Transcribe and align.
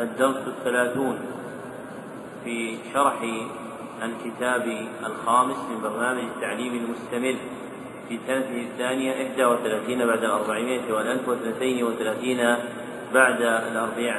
الدرس 0.00 0.42
الثلاثون 0.46 1.18
في 2.44 2.78
شرح 2.94 3.14
الكتاب 4.02 4.86
الخامس 5.06 5.56
من 5.70 5.80
برنامج 5.82 6.22
التعليم 6.36 6.74
المستمر 6.74 7.36
في 8.08 8.18
سنته 8.26 8.60
الثانية 8.72 9.12
إحدى 9.12 9.44
وثلاثين 9.44 10.06
بعد 10.06 10.24
الأربعمائة 10.24 10.92
والألف 10.92 11.28
واثنتين 11.28 11.84
وثلاثين 11.84 12.56
بعد 13.14 13.42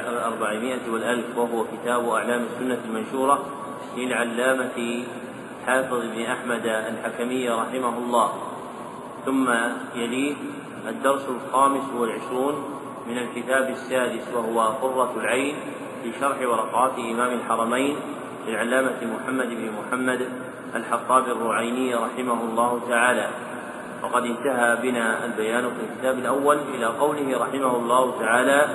الأربعمائة 0.08 0.90
والألف 0.92 1.38
وهو 1.38 1.64
كتاب 1.64 2.08
أعلام 2.08 2.42
السنة 2.42 2.78
المنشورة 2.84 3.46
للعلامة 3.96 5.04
حافظ 5.66 6.00
بن 6.14 6.22
أحمد 6.22 6.66
الحكمي 6.66 7.48
رحمه 7.48 7.98
الله. 7.98 8.32
ثم 9.26 9.50
يليه 9.94 10.34
الدرس 10.88 11.22
الخامس 11.28 11.82
والعشرون 11.98 12.79
من 13.10 13.18
الكتاب 13.18 13.70
السادس 13.70 14.34
وهو 14.34 14.60
قرة 14.60 15.12
العين 15.16 15.54
في 16.02 16.12
شرح 16.20 16.36
ورقات 16.42 16.98
إمام 16.98 17.32
الحرمين 17.32 17.96
للعلامة 18.46 18.98
محمد 19.02 19.46
بن 19.46 19.70
محمد 19.78 20.28
الحطاب 20.74 21.24
الرعيني 21.26 21.94
رحمه 21.94 22.44
الله 22.44 22.80
تعالى. 22.88 23.28
وقد 24.02 24.24
انتهى 24.24 24.76
بنا 24.82 25.24
البيان 25.24 25.62
في 25.62 25.80
الكتاب 25.90 26.18
الأول 26.18 26.58
إلى 26.74 26.86
قوله 26.86 27.38
رحمه 27.38 27.76
الله 27.76 28.20
تعالى 28.20 28.68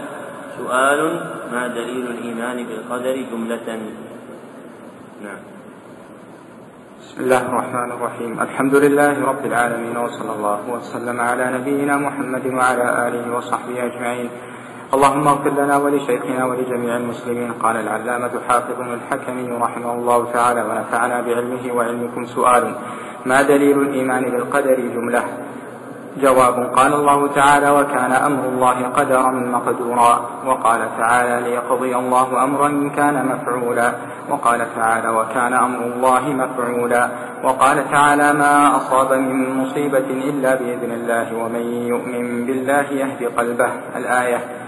سؤال 0.58 0.99
ما 1.52 1.67
دليل 1.67 2.08
الإيمان 2.08 2.66
بالقدر 2.66 3.16
جملة؟ 3.31 3.80
نعم. 5.23 5.55
بسم 7.16 7.23
الله 7.23 7.45
الرحمن 7.49 7.91
الرحيم 7.91 8.41
الحمد 8.41 8.75
لله 8.75 9.25
رب 9.25 9.45
العالمين 9.45 9.97
وصلى 9.97 10.31
الله 10.35 10.59
وسلم 10.69 11.21
على 11.21 11.45
نبينا 11.58 11.97
محمد 11.97 12.45
وعلى 12.47 13.08
آله 13.08 13.38
وصحبه 13.38 13.85
أجمعين 13.85 14.30
اللهم 14.94 15.27
اغفر 15.27 15.49
لنا 15.49 15.77
ولشيخنا 15.77 16.45
ولجميع 16.45 16.97
المسلمين 16.97 17.52
قال 17.63 17.75
العلامة 17.75 18.31
حافظ 18.47 18.80
الحكمي 18.81 19.52
رحمه 19.52 19.93
الله 19.93 20.31
تعالى 20.33 20.61
ونفعنا 20.63 21.21
بعلمه 21.21 21.73
وعلمكم 21.75 22.25
سؤال 22.25 22.75
ما 23.25 23.41
دليل 23.41 23.81
الإيمان 23.81 24.23
بالقدر 24.31 24.75
جملة 24.95 25.23
جواب 26.21 26.71
قال 26.75 26.94
الله 26.94 27.27
تعالى 27.27 27.69
وكان 27.69 28.11
أمر 28.11 28.44
الله 28.49 28.88
قدرا 28.88 29.31
مقدورا. 29.31 30.21
وقال 30.45 30.80
تعالى 30.97 31.49
ليقضي 31.49 31.95
الله 31.95 32.44
أمرا 32.44 32.91
كان 32.95 33.25
مفعولا. 33.25 33.91
وقال 34.30 34.75
تعالى 34.75 35.09
وكان 35.09 35.53
أمر 35.53 35.80
الله 35.86 36.23
مفعولا. 36.30 37.09
وقال 37.43 37.91
تعالى 37.91 38.33
ما 38.33 38.77
أصاب 38.77 39.13
من 39.13 39.58
مصيبة 39.58 40.08
إلا 40.30 40.55
بإذن 40.55 40.91
الله 40.91 41.36
ومن 41.43 41.66
يؤمن 41.88 42.45
بالله 42.45 42.86
يهدي 42.91 43.25
قلبه. 43.25 43.69
الآية 43.95 44.64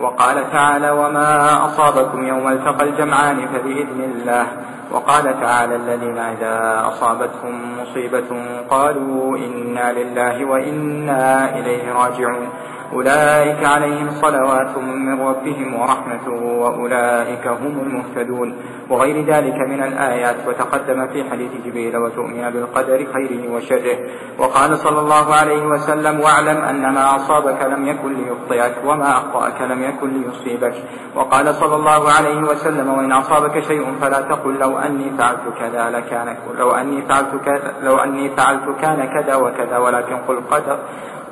وقال 0.00 0.52
تعالى 0.52 0.90
وما 0.90 1.64
أصابكم 1.66 2.26
يوم 2.26 2.48
التقى 2.48 2.84
الجمعان 2.84 3.48
فبإذن 3.48 4.00
الله. 4.14 4.46
وقال 4.92 5.40
تعالى 5.40 5.76
الذين 5.76 6.18
إذا 6.18 6.84
أصابتهم 6.88 7.80
مصيبة 7.80 8.28
قالوا 8.70 9.36
إنا 9.36 9.92
لله 9.92 10.44
وإنا 10.44 11.54
إليه 11.58 11.92
راجعون. 11.92 12.48
أولئك 12.92 13.64
عليهم 13.64 14.10
صلوات 14.10 14.78
من 14.78 15.20
ربهم 15.20 15.80
ورحمة 15.80 16.28
وأولئك 16.28 17.46
هم 17.46 17.80
المهتدون. 17.80 18.56
وغير 18.90 19.26
ذلك 19.26 19.54
من 19.68 19.82
الآيات 19.82 20.36
وتقدم 20.48 21.06
في 21.06 21.30
حديث 21.30 21.50
جبريل 21.64 21.96
وتؤمن 21.96 22.50
بالقدر 22.50 23.06
خيره 23.12 23.52
وشره. 23.54 23.98
وقال 24.38 24.78
صلى 24.78 25.00
الله 25.00 25.34
عليه 25.34 25.66
وسلم 25.66 26.20
واعلم 26.20 26.56
أن 26.56 26.94
ما 26.94 27.16
أصابك 27.16 27.62
لم 27.62 27.86
يكن 27.86 28.14
ليخطئك 28.14 28.74
وما 28.84 29.10
أخطأك 29.12 29.62
لم 29.62 29.82
يكن 29.82 30.08
ليصيبك. 30.08 30.74
وقال 31.14 31.54
صلى 31.54 31.76
الله 31.76 32.10
عليه 32.10 32.40
وسلم 32.42 32.88
وإن 32.88 33.12
أصابك 33.12 33.60
شيء 33.60 33.86
فلا 34.00 34.20
تقل 34.20 34.58
لو 34.58 34.78
أني 34.78 35.10
فعلت 35.18 35.44
كذا 35.58 35.90
لكان 35.90 36.36
لو 36.58 36.70
أني 36.70 37.02
فعلت 37.02 37.34
كذا 37.44 37.74
لو 37.82 37.96
أني 37.98 38.30
فعلت 38.36 38.80
كان 38.80 39.04
كذا 39.04 39.34
وكذا 39.34 39.78
ولكن 39.78 40.16
قل 40.16 40.40
قدر 40.50 40.78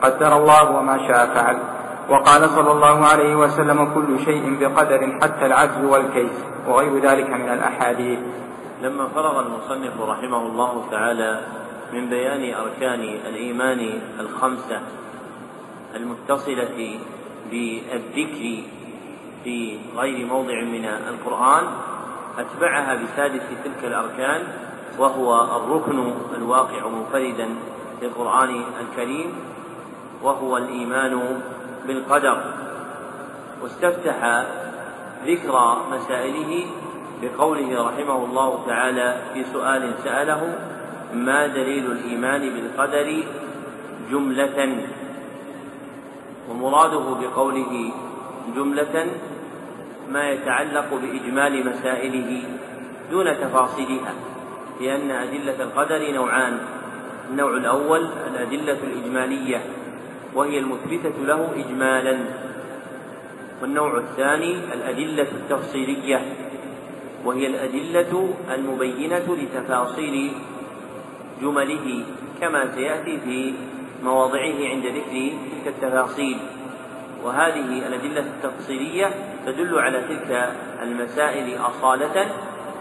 قدر 0.03 0.37
الله 0.37 0.71
وما 0.71 0.97
شاء 1.09 1.27
فعل. 1.35 1.59
وقال 2.09 2.51
صلى 2.51 2.73
الله 2.73 3.07
عليه 3.07 3.37
وسلم 3.37 3.95
كل 3.95 4.25
شيء 4.25 4.45
بقدر 4.61 5.19
حتى 5.23 5.47
العجز 5.47 5.85
والكيس 5.85 6.37
وغير 6.69 6.99
ذلك 6.99 7.31
من 7.31 7.49
الأحاديث. 7.49 8.19
لما 8.83 9.09
فرغ 9.15 9.41
المصنف 9.41 10.01
رحمه 10.01 10.43
الله 10.47 10.85
تعالى 10.91 11.41
من 11.93 12.11
بيان 12.11 12.55
أركان 12.55 13.01
الإيمان 13.01 14.01
الخمسة 14.21 14.81
المتصلة 15.97 16.99
بالذكر 17.51 18.63
في 19.45 19.79
غير 19.97 20.27
موضع 20.27 20.63
من 20.63 20.85
القرآن 20.85 21.65
أتبعها 22.39 22.95
بسادس 22.95 23.43
تلك 23.65 23.85
الأركان 23.85 24.43
وهو 24.99 25.57
الركن 25.57 26.13
الواقع 26.37 26.89
منفردا 26.89 27.49
في 28.01 28.07
القرآن 28.07 28.65
الكريم 28.81 29.33
وهو 30.23 30.57
الإيمان 30.57 31.41
بالقدر. 31.87 32.39
واستفتح 33.63 34.45
ذكر 35.27 35.77
مسائله 35.91 36.67
بقوله 37.23 37.89
رحمه 37.89 38.25
الله 38.25 38.67
تعالى 38.67 39.17
في 39.35 39.45
سؤال 39.53 39.95
سأله 40.05 40.59
ما 41.15 41.47
دليل 41.47 41.91
الإيمان 41.91 42.41
بالقدر 42.41 43.25
جملة؟ 44.11 44.87
ومراده 46.51 47.07
بقوله 47.21 47.93
جملة 48.57 49.07
ما 50.11 50.31
يتعلق 50.31 50.89
بإجمال 51.03 51.67
مسائله 51.67 52.43
دون 53.11 53.27
تفاصيلها 53.41 54.15
لأن 54.81 55.11
أدلة 55.11 55.63
القدر 55.63 56.13
نوعان. 56.13 56.59
النوع 57.31 57.51
الأول 57.51 58.09
الأدلة 58.31 58.79
الإجمالية. 58.85 59.61
وهي 60.35 60.59
المثبتة 60.59 61.25
له 61.25 61.51
إجمالا. 61.57 62.19
والنوع 63.63 63.97
الثاني 63.97 64.55
الأدلة 64.75 65.27
التفصيلية. 65.33 66.23
وهي 67.25 67.47
الأدلة 67.47 68.35
المبينة 68.55 69.37
لتفاصيل 69.43 70.33
جمله 71.43 72.05
كما 72.41 72.75
سيأتي 72.75 73.21
في 73.21 73.55
مواضعه 74.03 74.69
عند 74.69 74.87
ذكر 74.87 75.33
تلك 75.53 75.67
التفاصيل. 75.67 76.39
وهذه 77.25 77.87
الأدلة 77.87 78.21
التفصيلية 78.21 79.15
تدل 79.47 79.79
على 79.79 80.01
تلك 80.09 80.53
المسائل 80.83 81.59
أصالة 81.61 82.27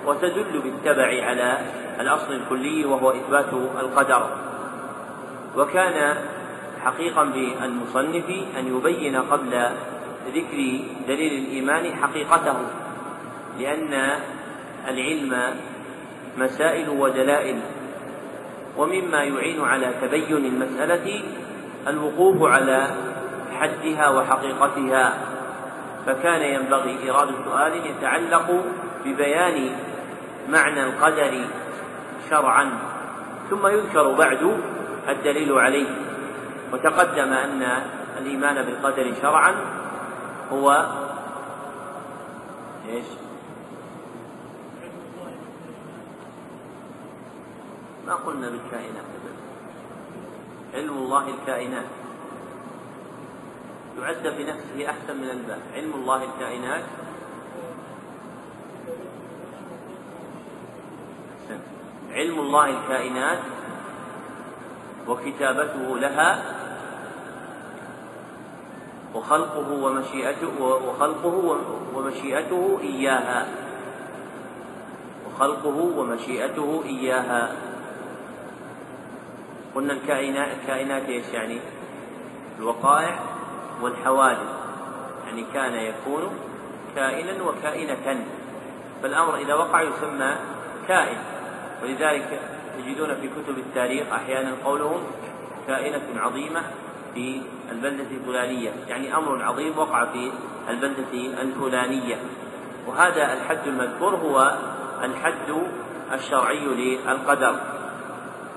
وتدل 0.06 0.62
بالتبع 0.64 1.26
على 1.26 1.58
الأصل 2.00 2.34
الكلي 2.34 2.86
وهو 2.86 3.12
إثبات 3.12 3.54
القدر. 3.80 4.30
وكان 5.58 6.18
حقيقا 6.86 7.24
بالمصنف 7.24 8.30
أن 8.60 8.78
يبين 8.78 9.16
قبل 9.16 9.70
ذكر 10.36 10.80
دليل 11.08 11.46
الإيمان 11.46 11.96
حقيقته 11.96 12.56
لأن 13.60 14.20
العلم 14.88 15.56
مسائل 16.38 16.90
ودلائل 16.90 17.60
ومما 18.78 19.24
يعين 19.24 19.62
على 19.62 19.94
تبين 20.02 20.46
المسألة 20.46 21.24
الوقوف 21.88 22.52
على 22.52 22.88
حدها 23.60 24.10
وحقيقتها. 24.10 25.14
فكان 26.06 26.42
ينبغي 26.42 26.98
إيراد 27.04 27.30
سؤال 27.46 27.74
يتعلق 27.86 28.64
ببيان 29.06 29.70
معنى 30.50 30.84
القدر 30.84 31.46
شرعا 32.30 32.70
ثم 33.50 33.68
يذكر 33.68 34.12
بعد 34.12 34.58
الدليل 35.10 35.52
عليه. 35.54 36.09
وتقدم 36.74 37.34
أن 37.34 37.62
الإيمان 38.18 38.66
بالقدر 38.66 39.14
شرعا 39.22 39.56
هو 40.52 40.88
إيش؟ 42.90 43.06
ما 48.08 48.16
قلنا 48.16 48.50
بالكائنات. 48.50 49.06
علم 50.74 50.98
الله 50.98 51.28
الكائنات. 51.28 51.86
يعد 54.00 54.24
بنفسه 54.24 54.90
أحسن 54.90 55.18
من 55.18 55.30
الباب. 55.30 55.62
علم 55.74 55.94
الله 55.94 56.24
الكائنات. 56.24 56.84
علم 62.12 62.40
الله 62.40 62.70
الكائنات 62.70 63.40
وكتابته 65.10 65.98
لها 65.98 66.44
وخلقه 69.16 69.72
ومشيئته 69.72 70.62
وخلقه 70.62 71.58
ومشيئته 71.96 72.80
إياها. 72.82 73.46
وخلقه 75.28 75.78
ومشيئته 75.98 76.84
إياها. 76.86 77.52
قلنا 79.76 79.94
الكائنات 79.94 80.48
الكائنات 80.62 81.04
إيش 81.10 81.26
يعني؟ 81.34 81.60
الوقائع 82.60 83.20
والحوادث. 83.82 84.50
يعني 85.28 85.46
كان 85.54 85.74
يكون 85.74 86.30
كائنا 86.96 87.44
وكائنة. 87.44 88.26
فالأمر 89.04 89.36
إذا 89.36 89.54
وقع 89.54 89.82
يسمى 89.82 90.36
كائن. 90.88 91.18
ولذلك 91.84 92.59
تجدون 92.82 93.16
في 93.16 93.28
كتب 93.28 93.58
التاريخ 93.58 94.08
أحيانا 94.14 94.52
قولهم 94.66 95.02
كائنة 95.68 96.02
عظيمة 96.16 96.62
في 97.14 97.42
البلدة 97.72 98.06
الفلانية 98.12 98.72
يعني 98.88 99.18
أمر 99.18 99.44
عظيم 99.44 99.78
وقع 99.78 100.06
في 100.06 100.32
البلدة 100.70 101.42
الفلانية. 101.42 102.16
وهذا 102.88 103.34
الحد 103.34 103.68
المذكور 103.68 104.16
هو 104.16 104.58
الحد 105.04 105.64
الشرعي 106.14 106.66
للقدر. 106.66 107.56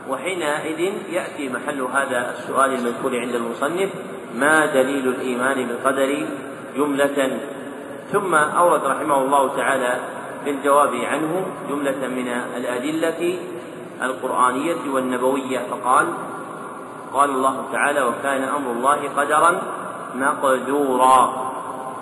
وحينئذ 0.09 0.93
يأتي 1.11 1.49
محل 1.49 1.81
هذا 1.81 2.35
السؤال 2.39 2.75
المذكور 2.75 3.21
عند 3.21 3.35
المصنف 3.35 3.91
ما 4.35 4.67
دليل 4.67 5.09
الإيمان 5.09 5.67
بالقدر 5.67 6.27
جملة؟ 6.77 7.41
ثم 8.13 8.35
أورد 8.35 8.85
رحمه 8.85 9.23
الله 9.23 9.57
تعالى 9.57 10.01
في 10.45 10.51
الجواب 10.51 10.95
عنه 10.95 11.47
جملة 11.69 12.09
من 12.09 12.29
الأدلة 12.57 13.39
القرآنية 14.03 14.91
والنبوية. 14.95 15.59
فقال 15.71 16.07
قال 17.13 17.31
الله 17.31 17.65
تعالى 17.73 18.03
وكان 18.03 18.43
أمر 18.43 18.71
الله 18.71 19.09
قدرا 19.17 19.63
مقدورا. 20.15 21.33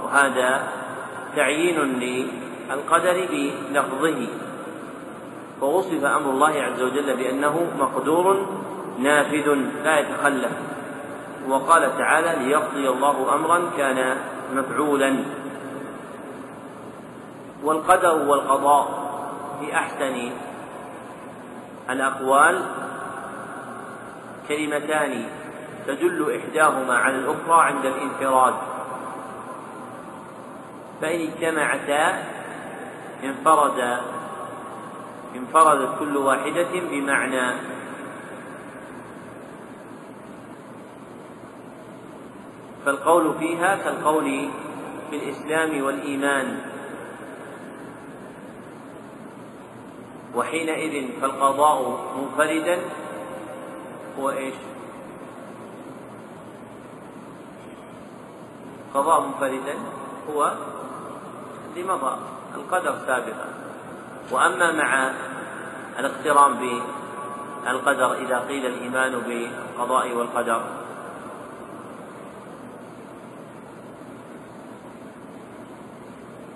وهذا 0.05 0.69
تعيين 1.37 1.79
للقدر 1.79 3.29
بلفظه. 3.31 4.27
ووصف 5.63 6.05
أمر 6.05 6.31
الله 6.31 6.63
عز 6.63 6.83
وجل 6.83 7.17
بأنه 7.17 7.67
مقدور 7.81 8.47
نافذ 8.99 9.55
لا 9.85 9.99
يتخلف. 9.99 10.53
وقال 11.49 11.99
تعالى 11.99 12.45
ليقضي 12.45 12.89
الله 12.89 13.35
أمرا 13.35 13.61
كان 13.77 14.17
مفعولا. 14.55 15.25
والقدر 17.65 18.15
والقضاء 18.29 18.89
في 19.61 19.75
أحسن 19.75 20.31
الأقوال 21.93 22.63
كلمتان 24.49 25.25
تدل 25.87 26.37
إحداهما 26.37 26.95
على 26.95 27.17
الأخرى 27.17 27.65
عند 27.65 27.87
الانفراد. 27.87 28.55
فإن 31.01 31.21
اجتمعتا 31.21 32.25
انفرد 33.25 33.99
انفردت 35.37 35.99
كل 35.99 36.17
واحدة 36.17 36.69
بمعنى 36.91 37.53
فالقول 42.85 43.35
فيها 43.39 43.77
كالقول 43.77 44.51
في 45.11 45.17
الإسلام 45.17 45.85
والإيمان. 45.85 46.70
وحينئذ 50.41 51.21
فالقضاء 51.21 52.01
منفردا 52.17 52.79
هو 54.19 54.31
إيش؟ 54.31 54.55
قضاء 58.95 59.21
منفردا 59.21 59.75
هو 60.31 60.53
لمضى 61.77 62.17
القدر 62.55 62.95
سابقا 63.07 63.49
وأما 64.31 64.73
مع 64.73 65.11
الاقتران 65.99 66.53
بالقدر 67.65 68.15
إذا 68.15 68.39
قيل 68.49 68.67
الإيمان 68.67 69.13
بالقضاء 69.13 70.13
والقدر 70.13 70.63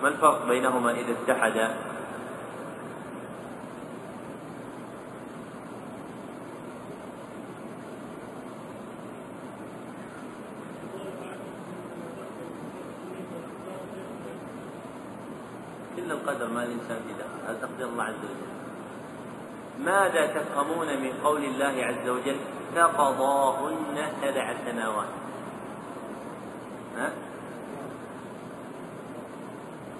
ما 0.03 0.09
الفرق 0.09 0.49
بينهما 0.49 0.91
إذا 0.91 1.13
اتحدا 1.13 1.75
القدر 16.25 16.49
ما 16.49 16.54
الإنسان 16.65 16.97
دخل 17.19 17.49
هذا 17.49 17.59
تقدير 17.67 17.89
الله 17.89 18.05
عز 18.05 18.15
وجل 18.15 18.55
ماذا 19.85 20.27
تفهمون 20.27 20.87
من 20.87 21.13
قول 21.25 21.45
الله 21.45 21.85
عز 21.85 22.09
وجل 22.09 22.37
فقضاهن 22.75 24.13
سبع 24.23 24.55
سماوات 24.65 25.09
ها؟ 26.97 27.13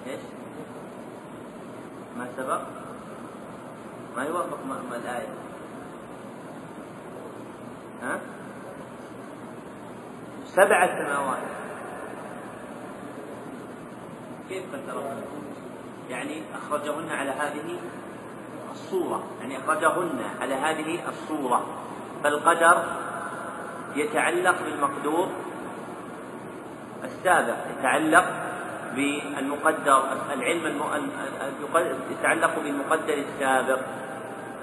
إيش؟ 0.07 0.19
ما 2.17 2.27
سبق؟ 2.37 2.61
ما 4.17 4.23
يوافق 4.23 4.59
ما 4.65 4.95
الآية 4.95 5.27
ها؟ 8.01 8.19
سبع 10.55 10.87
سماوات 10.87 11.43
كيف 14.49 14.63
فترى 14.71 15.44
يعني 16.09 16.41
أخرجهن 16.55 17.09
على 17.11 17.29
هذه 17.31 17.79
الصورة. 18.71 19.23
يعني 19.41 19.57
أخرجهن 19.57 20.19
على 20.41 20.53
هذه 20.53 20.99
الصورة. 21.09 21.65
فالقدر 22.23 22.83
يتعلق 23.95 24.55
بالمقدور 24.65 25.27
السابق 27.03 27.55
يتعلق 27.79 28.25
بالمقدر 28.95 30.03
العلم 30.33 30.81
يتعلق 32.11 32.59
بالمقدر 32.63 33.13
السابق. 33.13 33.79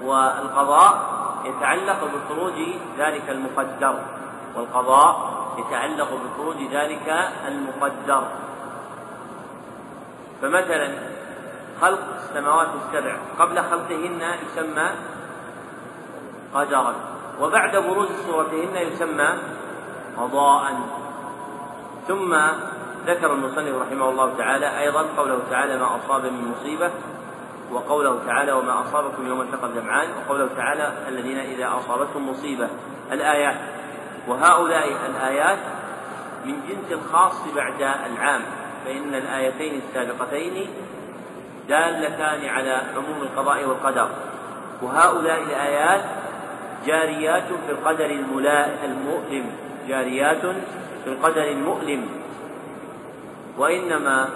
والقضاء 0.03 1.23
يتعلق 1.45 1.99
بخروج 2.03 2.53
ذلك 2.97 3.29
المقدر. 3.29 3.99
والقضاء 4.55 5.33
يتعلق 5.57 6.09
بخروج 6.23 6.57
ذلك 6.71 7.29
المقدر. 7.47 8.27
فمثلا 10.41 11.12
خلق 11.81 11.99
السماوات 12.19 12.67
السبع. 12.67 13.15
قبل 13.39 13.63
خلقهن 13.63 14.21
يسمى 14.21 14.89
قدرا. 16.53 16.93
وبعد 17.41 17.77
بروز 17.77 18.07
صورتهن 18.27 18.75
يسمى 18.75 19.29
قضاء. 20.17 20.79
ثم 22.07 22.35
ذكر 23.07 23.33
المصنف 23.33 23.81
رحمه 23.81 24.09
الله 24.09 24.37
تعالى 24.37 24.79
أيضا 24.79 25.05
قوله 25.17 25.39
تعالى 25.49 25.77
ما 25.77 25.95
أصاب 25.95 26.25
من 26.25 26.51
مصيبة 26.51 26.91
وقوله 27.71 28.19
تعالى 28.25 28.51
وما 28.51 28.81
أصابكم 28.81 29.27
يوم 29.27 29.41
التقى 29.41 29.67
الجمعان 29.67 30.07
وقوله 30.17 30.49
تعالى 30.57 30.93
الذين 31.07 31.37
إذا 31.37 31.67
أصابتهم 31.67 32.29
مصيبة 32.29 32.67
الآيات. 33.11 33.57
وهؤلاء 34.27 34.87
الآيات 34.87 35.59
من 36.45 36.61
جنس 36.69 36.91
الخاص 36.91 37.35
بعد 37.55 37.81
العام. 37.81 38.41
فإن 38.85 39.15
الآيتين 39.15 39.81
السابقتين 39.87 40.69
دالتان 41.69 42.49
على 42.49 42.81
عموم 42.95 43.21
القضاء 43.21 43.65
والقدر. 43.65 44.09
وهؤلاء 44.81 45.43
الآيات 45.43 46.01
جاريات 46.87 47.47
في 47.67 47.71
القدر 47.71 48.05
المؤلم. 48.85 49.45
جاريات 49.87 50.41
في 51.03 51.07
القدر 51.07 51.43
المؤلم. 51.43 52.09
وإنما 53.57 54.29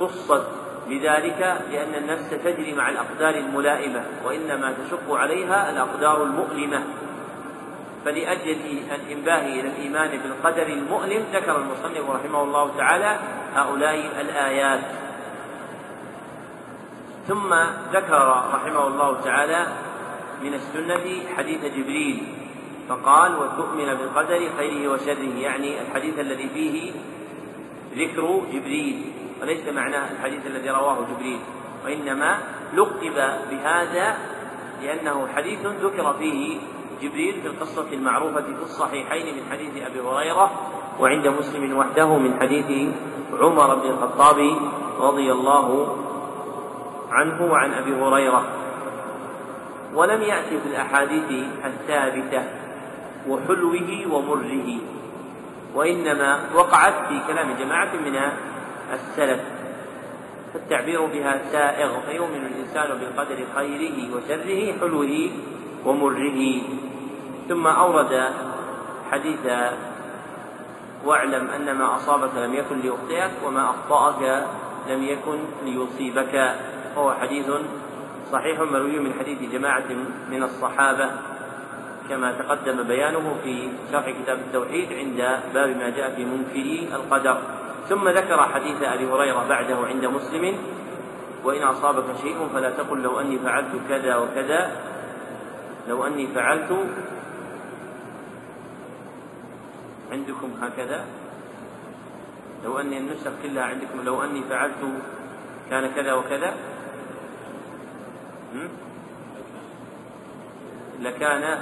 خصت 0.00 0.46
بذلك 0.88 1.56
لأن 1.72 1.94
النفس 1.94 2.30
تجري 2.44 2.74
مع 2.74 2.88
الأقدار 2.88 3.34
الملائمة 3.34 4.02
وإنما 4.24 4.72
تشق 4.72 5.14
عليها 5.14 5.70
الأقدار 5.70 6.22
المؤلمة. 6.22 6.82
فلأجل 8.04 8.56
الإنباه 8.94 9.46
إلى 9.46 9.60
الإيمان 9.60 10.10
بالقدر 10.10 10.66
المؤلم 10.66 11.24
ذكر 11.34 11.56
المصنف 11.56 12.10
رحمه 12.10 12.42
الله 12.42 12.76
تعالى 12.78 13.16
هؤلاء 13.54 14.10
الآيات. 14.20 14.80
ثم 17.28 17.54
ذكر 17.92 18.44
رحمه 18.54 18.86
الله 18.86 19.20
تعالى 19.20 19.66
من 20.42 20.54
السنة 20.54 21.34
حديث 21.36 21.64
جبريل 21.64 22.22
فقال 22.88 23.34
وتؤمن 23.34 23.94
بالقدر 23.94 24.48
خيره 24.58 24.92
وشره. 24.92 25.38
يعني 25.38 25.80
الحديث 25.80 26.18
الذي 26.18 26.48
فيه 26.48 26.92
ذكر 27.96 28.42
جبريل 28.52 29.04
وليس 29.42 29.68
معناه 29.68 30.12
الحديث 30.12 30.46
الذي 30.46 30.70
رواه 30.70 30.96
جبريل 31.14 31.38
وإنما 31.84 32.38
لقب 32.74 33.14
بهذا 33.50 34.16
لأنه 34.82 35.28
حديث 35.36 35.66
ذكر 35.66 36.14
فيه 36.18 36.58
جبريل 37.02 37.40
في 37.42 37.46
القصة 37.46 37.86
المعروفة 37.92 38.42
في 38.42 38.62
الصحيحين 38.62 39.36
من 39.36 39.42
حديث 39.50 39.86
أبي 39.86 40.00
هريرة 40.00 40.50
وعند 41.00 41.28
مسلم 41.28 41.76
وحده 41.76 42.18
من 42.18 42.40
حديث 42.40 42.94
عمر 43.32 43.74
بن 43.74 43.90
الخطاب 43.90 44.56
رضي 45.00 45.32
الله 45.32 45.96
عنه 47.12 47.52
وعن 47.52 47.72
أبي 47.72 47.92
هريرة. 47.94 48.42
ولم 49.94 50.22
يأتي 50.22 50.60
في 50.60 50.68
الأحاديث 50.68 51.28
الثابتة 51.64 52.42
وحلوه 53.28 53.88
ومره 54.12 54.68
وإنما 55.74 56.40
وقعت 56.54 56.94
في 57.08 57.20
كلام 57.26 57.48
جماعة 57.58 57.92
من 57.96 58.16
السلف. 58.92 59.40
فالتعبير 60.52 61.06
بها 61.06 61.40
سائغ 61.52 62.00
فيؤمن 62.00 62.46
الإنسان 62.46 62.98
بالقدر 62.98 63.38
خيره 63.54 63.96
وشره 64.14 64.80
حلوة 64.80 65.30
ومره 65.84 66.60
ثم 67.48 67.66
أورد 67.66 68.30
حديث 69.10 69.46
واعلم 71.04 71.50
أن 71.50 71.74
ما 71.74 71.96
أصابك 71.96 72.34
لم 72.36 72.54
يكن 72.54 72.80
ليخطئك 72.80 73.30
وما 73.46 73.70
أخطأك 73.70 74.46
لم 74.88 75.02
يكن 75.02 75.38
ليصيبك. 75.64 76.54
وهو 76.96 77.12
حديث 77.12 77.46
صحيح 78.32 78.60
مروي 78.60 78.98
من 78.98 79.12
حديث 79.18 79.52
جماعة 79.52 79.88
من 80.30 80.42
الصحابة 80.42 81.10
كما 82.08 82.32
تقدم 82.32 82.82
بيانه 82.82 83.36
في 83.44 83.68
شرح 83.92 84.10
كتاب 84.10 84.38
التوحيد 84.38 84.92
عند 84.92 85.40
باب 85.54 85.76
ما 85.76 85.88
جاء 85.90 86.14
في 86.16 86.24
منكري 86.24 86.88
القدر. 86.92 87.38
ثم 87.88 88.08
ذكر 88.08 88.42
حديث 88.42 88.82
أبي 88.82 89.06
هريرة 89.06 89.48
بعده 89.48 89.76
عند 89.76 90.04
مسلم 90.06 90.58
وإن 91.44 91.62
أصابك 91.62 92.04
شيء 92.22 92.48
فلا 92.54 92.70
تقل 92.70 93.02
لو 93.02 93.20
أني 93.20 93.38
فعلت 93.38 93.72
كذا 93.88 94.16
وكذا 94.16 94.70
لو 95.88 96.06
أني 96.06 96.26
فعلت 96.34 96.70
عندكم 100.12 100.50
هكذا 100.62 101.04
لو 102.64 102.78
أني 102.78 102.98
النسخ 102.98 103.30
كلها 103.42 103.64
عندكم 103.64 104.02
لو 104.04 104.22
أني 104.22 104.42
فعلت 104.50 104.82
كان 105.70 105.90
كذا 105.96 106.12
وكذا. 106.12 106.54
لكان 111.00 111.58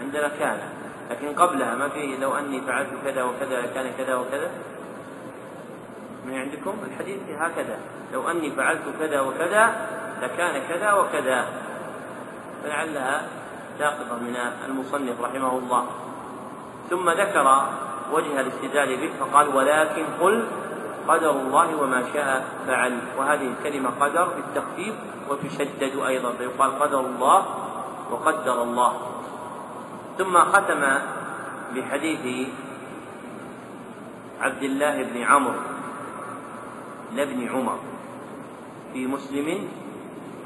عندنا 0.00 0.28
كان. 0.28 0.58
لكن 1.10 1.34
قبلها 1.34 1.74
ما 1.74 1.88
في 1.88 2.16
لو 2.16 2.34
أني 2.34 2.60
فعلت 2.60 2.88
كذا 3.04 3.22
وكذا 3.22 3.60
لكان 3.60 3.92
كذا 3.98 4.14
وكذا؟ 4.14 4.50
من 6.26 6.34
عندكم 6.34 6.74
الحديث 6.86 7.20
هكذا. 7.38 7.78
لو 8.12 8.30
أني 8.30 8.50
فعلت 8.50 8.82
كذا 9.00 9.20
وكذا 9.20 9.74
لكان 10.22 10.62
كذا 10.68 10.92
وكذا. 10.92 11.46
فلعلها 12.64 13.28
ساقطة 13.78 14.16
من 14.16 14.36
المصنف 14.68 15.20
رحمه 15.20 15.58
الله. 15.58 15.86
ثم 16.90 17.10
ذكر 17.10 17.68
وجه 18.12 18.40
الاستدلال 18.40 18.96
به 18.96 19.10
فقال 19.20 19.48
ولكن 19.56 20.04
قل 20.20 20.44
قدر 21.08 21.30
الله 21.30 21.76
وما 21.76 22.02
شاء 22.12 22.46
فعل. 22.66 22.94
وهذه 23.18 23.48
الكلمة 23.58 23.90
قدر 24.00 24.28
بالتخفيف 24.36 24.94
وتشدد 25.28 25.94
أيضا 26.06 26.32
فيقال 26.32 26.70
قدر 26.78 27.00
الله 27.00 27.40
وقدر 28.10 28.62
الله. 28.62 28.92
ثم 30.18 30.34
ختم 30.38 30.82
بحديث 31.74 32.48
عبد 34.40 34.62
الله 34.62 35.02
بن 35.02 35.22
عمرو 35.22 35.60
لابن 37.14 37.48
عمر. 37.48 37.78
في 38.92 39.06
مسلم 39.06 39.68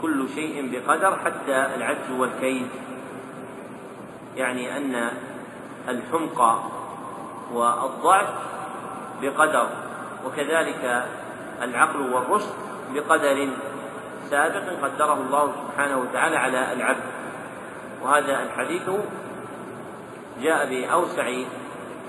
كل 0.03 0.29
شيء 0.35 0.71
بقدر 0.73 1.13
حتى 1.25 1.59
العجز 1.77 2.11
والكيد. 2.19 2.69
يعني 4.37 4.77
أن 4.77 5.11
الحمق 5.89 6.39
والضعف 7.53 8.29
بقدر. 9.23 9.86
وكذلك 10.27 11.05
العقل 11.63 12.01
والرشد 12.13 12.55
بقدر 12.95 13.49
سابق 14.31 14.65
قدره 14.83 15.15
الله 15.15 15.53
سبحانه 15.69 15.99
وتعالى 15.99 16.37
على 16.37 16.73
العبد. 16.73 17.07
وهذا 18.03 18.43
الحديث 18.43 18.91
جاء 20.43 20.67
بأوسع 20.71 21.27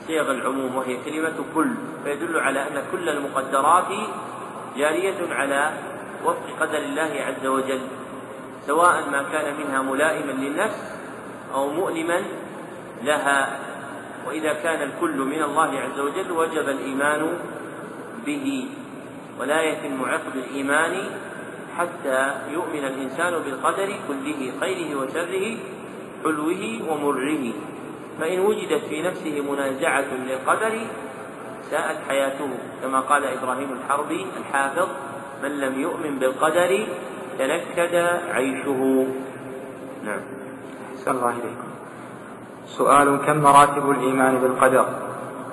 صيغ 0.08 0.32
العموم 0.32 0.76
وهي 0.76 0.98
كلمة 1.06 1.36
كل 1.56 1.72
فيدل 2.04 2.40
على 2.40 2.60
أن 2.60 2.84
كل 2.92 3.10
المقدرات 3.10 3.92
جارية 4.78 5.34
على 5.34 5.72
وفق 6.26 6.46
قدر 6.62 6.78
الله 6.78 7.12
عز 7.28 7.46
وجل 7.46 7.82
سواء 8.68 9.10
ما 9.12 9.26
كان 9.32 9.54
منها 9.58 9.82
ملائما 9.82 10.32
للنفس 10.32 10.82
أو 11.54 11.70
مؤلما 11.70 12.22
لها. 13.04 13.60
وإذا 14.28 14.54
كان 14.54 14.82
الكل 14.82 15.18
من 15.18 15.44
الله 15.44 15.80
عز 15.80 16.00
وجل 16.00 16.32
وجب 16.32 16.70
الإيمان 16.70 17.40
به 18.28 18.48
ولا 19.40 19.60
يتم 19.64 19.98
عقد 20.06 20.36
الإيمان 20.36 20.94
حتى 21.78 22.22
يؤمن 22.52 22.84
الإنسان 22.92 23.34
بالقدر 23.46 23.90
كله 24.08 24.42
خيره 24.60 24.90
وشره 25.00 25.46
حلوة 26.24 26.64
ومره. 26.90 27.46
فإن 28.20 28.40
وجدت 28.40 28.84
في 28.90 28.98
نفسه 29.02 29.36
منازعة 29.52 30.10
للقدر 30.28 30.74
ساءت 31.72 31.98
حياته. 32.10 32.50
كما 32.82 33.00
قال 33.00 33.24
إبراهيم 33.24 33.70
الحربي 33.78 34.26
الحافظ 34.40 34.90
من 35.44 35.52
لم 35.60 35.74
يؤمن 35.82 36.20
بالقدر 36.20 36.72
تنكد 37.40 37.96
عيشه. 38.34 38.82
نعم. 40.06 40.22
أحسن 40.98 41.12
الله 41.12 41.30
إليكم. 41.30 41.70
سؤال 42.68 43.08
كم 43.26 43.38
مراتب 43.38 43.86
الإيمان 43.92 44.34
بالقدر؟ 44.42 44.88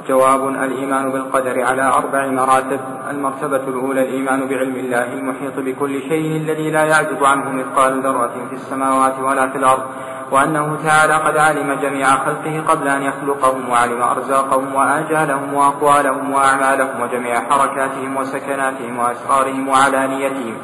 جواب 0.08 0.48
الإيمان 0.48 1.12
بالقدر 1.12 1.62
على 1.62 1.82
أربع 1.82 2.26
مراتب. 2.26 2.80
المرتبة 3.10 3.68
الأولى 3.68 4.02
الإيمان 4.02 4.48
بعلم 4.48 4.76
الله 4.76 5.12
المحيط 5.12 5.56
بكل 5.56 6.00
شيء 6.00 6.36
الذي 6.36 6.70
لا 6.70 6.84
يعجب 6.84 7.24
عنه 7.24 7.50
مثقال 7.50 8.02
ذرة 8.02 8.34
في 8.50 8.56
السماوات 8.56 9.18
ولا 9.20 9.48
في 9.48 9.58
الأرض 9.58 9.82
وأنه 10.30 10.76
تعالى 10.84 11.14
قد 11.14 11.36
علم 11.36 11.78
جميع 11.82 12.06
خلقه 12.06 12.62
قبل 12.68 12.88
أن 12.88 13.02
يخلقهم 13.02 13.70
وعلم 13.70 14.02
أرزاقهم 14.02 14.74
وآجالهم 14.74 15.54
وأقوالهم 15.54 16.32
وأعمالهم 16.32 17.00
وجميع 17.00 17.40
حركاتهم 17.50 18.16
وسكناتهم 18.16 18.98
وأسرارهم 18.98 19.68
وعلانيتهم. 19.68 20.54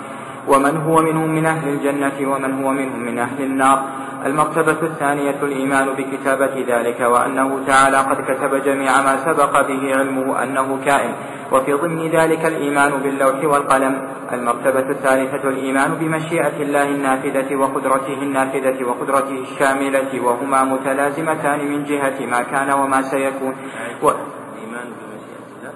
ومن 0.49 0.77
هو 0.77 1.03
منهم 1.03 1.31
من 1.31 1.47
أهل 1.47 1.69
الجنة 1.69 2.33
ومن 2.33 2.65
هو 2.65 2.71
منهم 2.71 3.01
من 3.01 3.19
أهل 3.19 3.43
النار. 3.43 3.83
المرتبة 4.27 4.83
الثانية 4.83 5.39
الإيمان 5.43 5.87
بكتابة 5.99 6.65
ذلك 6.69 7.01
وأنه 7.01 7.65
تعالى 7.67 7.97
قد 7.97 8.19
كتب 8.29 8.65
جميع 8.65 9.03
ما 9.03 9.17
سبق 9.25 9.61
به 9.69 9.97
علمه 9.97 10.43
أنه 10.43 10.79
كائن. 10.85 11.13
وفي 11.53 11.73
ضمن 11.73 12.11
ذلك 12.11 12.47
الإيمان 12.47 12.91
باللوح 12.91 13.45
والقلم. 13.45 14.09
المرتبة 14.33 14.91
الثالثة 14.91 15.49
الإيمان 15.49 15.95
بمشيئة 15.95 16.63
الله 16.63 16.89
النافذة 16.89 17.57
وقدرته 17.57 18.19
النافذة 18.23 18.85
وقدرته 18.85 19.39
الشاملة 19.53 20.21
وهما 20.25 20.65
متلازمتان 20.65 21.61
من 21.73 21.85
جهة 21.85 22.27
ما 22.27 22.43
كان 22.43 22.71
وما 22.71 23.03
سيكون. 23.03 23.55
و... 24.03 24.09
الإيمان 24.09 24.89
بمشيئة 24.99 25.47
الله. 25.59 25.73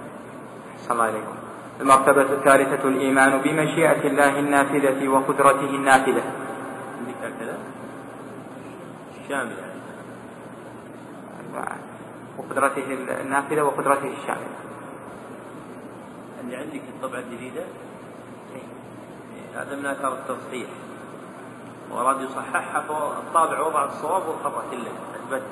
صلى 0.85 0.93
الله 0.93 1.05
عليكم. 1.05 1.35
المرتبة 1.81 2.23
الثالثة 2.23 2.89
الإيمان 2.89 3.41
بمشيئة 3.45 4.03
الله 4.07 4.39
النافذة 4.39 5.09
وقدرته 5.09 5.71
النافذة. 5.71 6.44
الشاملة. 9.25 9.75
وقدرته 12.39 12.85
النافذة 13.21 13.63
وقدرته 13.63 14.13
الشاملة. 14.23 14.55
اللي 16.41 16.57
عندك 16.57 16.83
الطبعة 16.89 17.19
الجديدة؟ 17.19 17.65
هذا 19.55 19.77
من 19.77 19.87
آثار 19.87 20.13
التصحيح 20.13 20.69
وأراد 21.91 22.21
يصححها 22.21 22.81
فالطابع 22.81 23.61
وضع 23.61 23.85
الصواب 23.85 24.23
وخطأت 24.29 24.73
له 24.73 24.93
أثبت. 25.15 25.43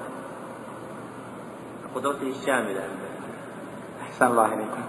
قدرته 1.94 2.30
الشاملة. 2.40 2.88
أحسن 4.02 4.26
الله 4.26 4.46
إليكم. 4.46 4.82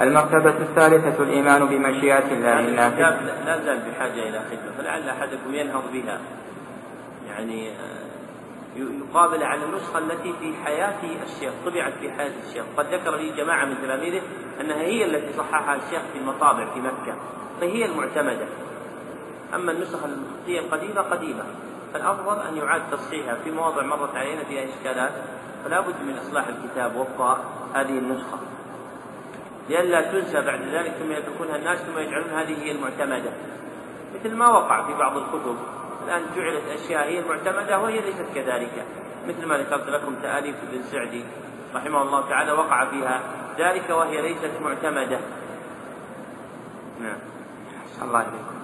المرتبة 0.00 0.58
الثالثة 0.58 1.22
الإيمان 1.22 1.64
بمشيئة 1.64 2.32
الله 2.32 2.60
النافذة 2.60 3.44
لا 3.44 3.64
زال 3.64 3.90
بحاجة 3.90 4.28
إلى 4.28 4.40
خدمة. 4.40 4.72
فلعل 4.78 5.08
أحدكم 5.08 5.54
ينهض 5.54 5.92
بها. 5.92 6.20
يعني 7.28 7.70
آه، 7.70 8.03
يقابل 8.76 9.42
على 9.42 9.64
النسخة 9.64 9.98
التي 9.98 10.34
في 10.40 10.54
حياة 10.64 10.94
الشيخ 11.24 11.52
طبعت 11.66 11.92
في 12.00 12.12
حياة 12.12 12.32
الشيخ. 12.48 12.64
قد 12.76 12.94
ذكر 12.94 13.16
لي 13.16 13.30
جماعة 13.30 13.64
من 13.64 13.76
تلاميذه 13.82 14.22
أنها 14.60 14.76
هي 14.76 15.04
التي 15.04 15.38
صححها 15.38 15.74
الشيخ 15.74 16.02
في 16.12 16.18
المطابع 16.18 16.66
في 16.74 16.80
مكة 16.80 17.16
فهي 17.60 17.84
المعتمدة. 17.84 18.46
أما 19.54 19.72
النسخ 19.72 19.98
الخطية 20.04 20.60
القديمة 20.60 21.00
قديمة. 21.00 21.44
فالأفضل 21.92 22.40
أن 22.40 22.56
يعاد 22.56 22.82
تصحيحها 22.90 23.34
في 23.44 23.50
مواضع 23.50 23.82
مرت 23.82 24.16
علينا 24.16 24.44
فيها 24.44 24.64
إشكالات 24.64 25.12
فلا 25.64 25.80
بد 25.80 25.94
من 26.06 26.18
إصلاح 26.18 26.46
الكتاب 26.48 26.96
وفق 26.96 27.38
هذه 27.74 27.98
النسخة. 27.98 28.38
لئلا 29.68 30.00
تنسى 30.00 30.40
بعد 30.40 30.60
ذلك 30.62 30.92
ثم 30.92 31.12
يتركونها 31.12 31.56
الناس 31.56 31.78
ثم 31.78 31.98
يجعلون 31.98 32.30
هذه 32.30 32.62
هي 32.62 32.70
المعتمدة. 32.70 33.30
مثل 34.14 34.36
ما 34.36 34.48
وقع 34.48 34.86
في 34.86 34.94
بعض 34.94 35.16
الكتب 35.16 35.56
الآن 36.04 36.22
جعلت 36.36 36.62
أشياء 36.68 37.04
هي 37.08 37.18
المعتمدة 37.18 37.80
وهي 37.80 38.00
ليست 38.00 38.26
كذلك. 38.34 38.84
مثل 39.28 39.46
ما 39.46 39.58
ذكرت 39.58 39.88
لكم 39.88 40.14
تآليف 40.22 40.56
ابن 40.68 40.82
سعدي 40.82 41.24
رحمه 41.74 42.02
الله 42.02 42.28
تعالى 42.28 42.52
وقع 42.52 42.90
فيها 42.90 43.20
ذلك 43.58 43.90
وهي 43.90 44.22
ليست 44.22 44.50
معتمدة. 44.62 45.20
نعم. 47.00 47.18
الله 48.02 48.20
إليكم. 48.20 48.54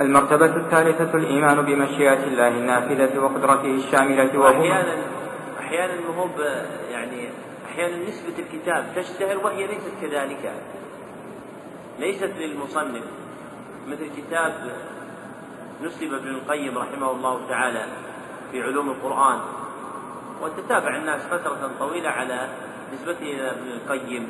المرتبة 0.00 0.56
الثالثة 0.56 1.18
الإيمان 1.18 1.62
بمشيئة 1.62 2.24
الله 2.24 2.48
النافذة 2.48 3.18
وقدرته 3.18 3.74
الشاملة 3.74 4.38
وهو 4.38 4.48
أحيانا 4.48 4.96
أحيانا 5.60 5.94
هو 6.18 6.28
يعني 6.90 7.28
أحيانا 7.66 7.96
نسبة 8.08 8.34
الكتاب 8.38 8.86
تشتهر 8.96 9.38
وهي 9.44 9.66
ليست 9.66 9.92
كذلك. 10.02 10.52
ليست 11.98 12.32
للمصنف. 12.38 13.04
مثل 13.88 14.10
كتاب 14.16 14.52
نسب 15.82 16.14
ابن 16.14 16.28
القيم 16.28 16.78
رحمه 16.78 17.10
الله 17.10 17.48
تعالى 17.48 17.84
في 18.52 18.62
علوم 18.62 18.90
القرآن. 18.90 19.40
وتتابع 20.42 20.96
الناس 20.96 21.20
فترة 21.22 21.70
طويلة 21.78 22.08
على 22.08 22.48
نسبته 22.94 23.22
إلى 23.22 23.50
ابن 23.50 23.68
القيم. 23.70 24.28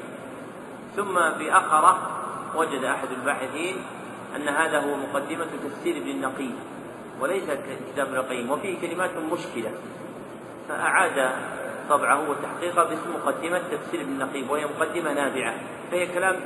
ثم 0.96 1.14
في 1.38 1.52
آخرة 1.52 1.98
وجد 2.56 2.84
أحد 2.84 3.08
الباحثين 3.10 3.76
أن 4.36 4.48
هذا 4.48 4.78
هو 4.80 4.96
مقدمة 4.96 5.46
تفسير 5.64 5.96
ابن 5.96 6.08
النقيب 6.08 6.54
وليس 7.20 7.44
كتاب 7.92 8.06
ابن 8.06 8.16
القيم 8.16 8.50
وفيه 8.50 8.80
كلمات 8.80 9.10
مشكلة. 9.32 9.72
فأعاد 10.68 11.30
طبعه 11.88 12.30
وتحقيقه 12.30 12.84
باسم 12.84 13.14
مقدمة 13.14 13.58
تفسير 13.58 14.00
ابن 14.00 14.12
النقيب 14.12 14.50
وهي 14.50 14.64
مقدمة 14.64 15.12
نافعة 15.12 15.54
فهي 15.90 16.06
كلام 16.06 16.36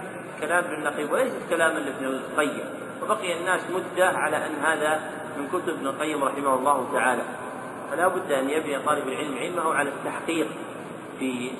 كلام 0.40 0.64
ابن 0.64 0.74
النقيب 0.74 1.12
وليست 1.12 1.36
كلاما 1.50 1.78
لابن 1.78 2.04
القيم. 2.04 2.85
وبقي 3.06 3.38
الناس 3.40 3.60
مدة 3.70 4.08
على 4.08 4.36
أن 4.36 4.54
هذا 4.62 5.00
من 5.38 5.48
كتب 5.48 5.68
ابن 5.68 5.86
القيم 5.86 6.24
رحمه 6.24 6.54
الله 6.54 6.88
تعالى. 6.92 7.22
فلا 7.90 8.08
بد 8.08 8.32
أن 8.32 8.50
يبني 8.50 8.78
طالب 8.78 9.08
العلم 9.08 9.38
علمه 9.38 9.74
على 9.74 9.88
التحقيق 9.90 10.46
في 11.18 11.50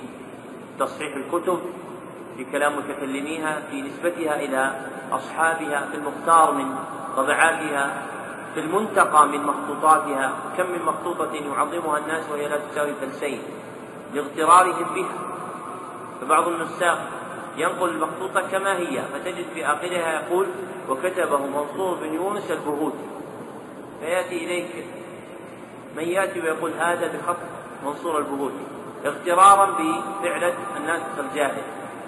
تصحيح 0.78 1.16
الكتب 1.16 1.60
في 2.36 2.44
كلام 2.44 2.78
متكلميها 2.78 3.62
في 3.70 3.82
نسبتها 3.82 4.40
إلى 4.40 4.72
أصحابها 5.12 5.88
في 5.90 5.96
المختار 5.96 6.52
من 6.52 6.74
طبعاتها 7.16 8.02
في 8.54 8.60
المنتقى 8.60 9.28
من 9.28 9.42
مخطوطاتها 9.42 10.32
كم 10.56 10.66
من 10.70 10.82
مخطوطة 10.82 11.34
يعظمها 11.34 11.98
الناس 11.98 12.30
وهي 12.30 12.48
لا 12.48 12.58
تساوي 12.58 12.92
فلسين 13.00 13.42
لاغترارهم 14.14 14.94
بها. 14.94 15.14
فبعض 16.20 16.48
النساخ 16.48 16.98
ينقل 17.56 17.88
المخطوطة 17.88 18.40
كما 18.40 18.78
هي 18.78 19.02
فتجد 19.14 19.44
في 19.54 19.66
آخرها 19.66 20.22
يقول 20.22 20.46
وكتبه 20.88 21.38
منصور 21.38 21.94
بن 21.94 22.14
يونس 22.14 22.50
البهوت 22.50 22.94
فيأتي 24.00 24.44
إليك 24.44 24.86
من 25.96 26.02
يأتي 26.02 26.40
ويقول 26.40 26.70
هذا 26.78 27.06
بخط 27.06 27.36
منصور 27.84 28.18
البهوتي 28.18 28.66
اغترارا 29.06 29.66
بفعلة 29.66 30.54
الناسخ 30.76 31.18
الجاهل 31.18 31.62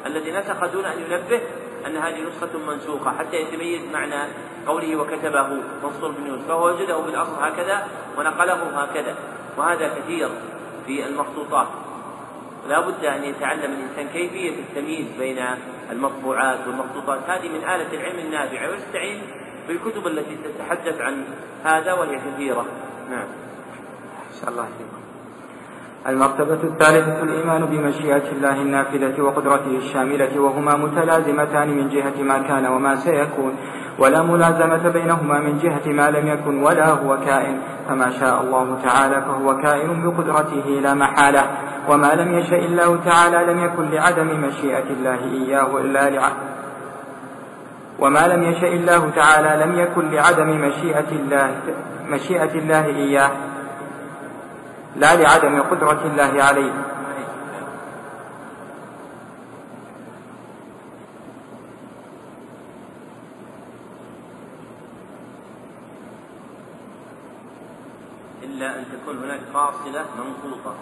الذي 0.06 0.32
نسخ 0.32 0.66
دون 0.66 0.84
أن 0.84 0.98
ينبه 0.98 1.40
أن 1.86 1.96
هذه 1.96 2.20
نسخة 2.20 2.58
منسوخة 2.58 3.10
حتى 3.18 3.36
يتميز 3.36 3.80
معنى 3.92 4.28
قوله 4.66 4.96
وكتبه 4.96 5.48
منصور 5.82 6.10
بن 6.10 6.26
يونس 6.26 6.42
فهو 6.48 6.66
وجده 6.66 6.98
بالأصل 6.98 7.34
هكذا 7.40 7.86
ونقله 8.18 8.82
هكذا 8.82 9.14
وهذا 9.56 9.88
كثير 9.88 10.28
في 10.86 11.06
المخطوطات. 11.06 11.66
لا 12.68 12.80
بد 12.80 13.04
أن 13.04 13.24
يتعلم 13.24 13.72
الإنسان 13.72 14.08
كيفية 14.12 14.50
التمييز 14.50 15.06
بين 15.18 15.44
المطبوعات 15.90 16.58
والمخطوطات. 16.66 17.20
هذه 17.26 17.48
من 17.48 17.64
آلة 17.64 17.92
العلم 17.92 18.18
النافعة 18.18 18.70
ويستعين 18.70 19.22
بالكتب 19.68 20.06
التي 20.06 20.36
تتحدث 20.44 21.00
عن 21.00 21.24
هذا 21.64 21.92
وهي 21.92 22.18
كثيرة. 22.18 22.66
نعم. 23.10 23.28
شاء 24.40 24.50
الله 24.50 24.64
فيكم 24.64 24.97
المرتبة 26.06 26.58
الثالثة 26.64 27.22
الإيمان 27.22 27.64
بمشيئة 27.64 28.32
الله 28.32 28.62
النافذة 28.62 29.22
وقدرته 29.22 29.76
الشاملة 29.76 30.40
وهما 30.40 30.76
متلازمتان 30.76 31.68
من 31.68 31.88
جهة 31.88 32.22
ما 32.22 32.38
كان 32.38 32.66
وما 32.66 32.96
سيكون 32.96 33.54
ولا 33.98 34.22
ملازمة 34.22 34.88
بينهما 34.88 35.40
من 35.40 35.58
جهة 35.58 35.92
ما 35.92 36.10
لم 36.10 36.26
يكن 36.26 36.62
ولا 36.62 36.88
هو 36.88 37.18
كائن. 37.26 37.58
فما 37.88 38.10
شاء 38.20 38.42
الله 38.42 38.78
تعالى 38.84 39.22
فهو 39.22 39.56
كائن 39.56 40.02
بقدرته 40.02 40.80
لا 40.82 40.94
محالة 40.94 41.44
وما 41.88 42.14
لم 42.14 42.38
يشأ 42.38 42.56
الله 42.56 42.98
تعالى 43.04 43.52
لم 43.52 43.64
يكن 43.64 43.90
لعدم 43.90 44.40
مشيئة 44.48 44.84
الله 44.90 45.18
إياه 45.32 45.78
إلا 45.78 46.10
لع. 46.10 46.32
وما 47.98 48.28
لم 48.28 48.42
يشأ 48.42 48.68
الله 48.68 49.10
تعالى 49.10 49.64
لم 49.64 49.78
يكن 49.78 50.10
لعدم 50.10 50.48
مشيئة 50.68 51.10
الله 51.10 51.50
مشيئة 52.10 52.54
الله 52.54 52.86
إياه. 52.86 53.30
لا 54.98 55.14
لعدم 55.16 55.62
قدرة 55.62 56.02
الله 56.10 56.42
عليه. 56.42 56.74
إلا 68.42 68.78
أن 68.78 68.84
تكون 68.92 69.16
هناك 69.18 69.40
فاصلة 69.54 70.04
منقوطة. 70.18 70.74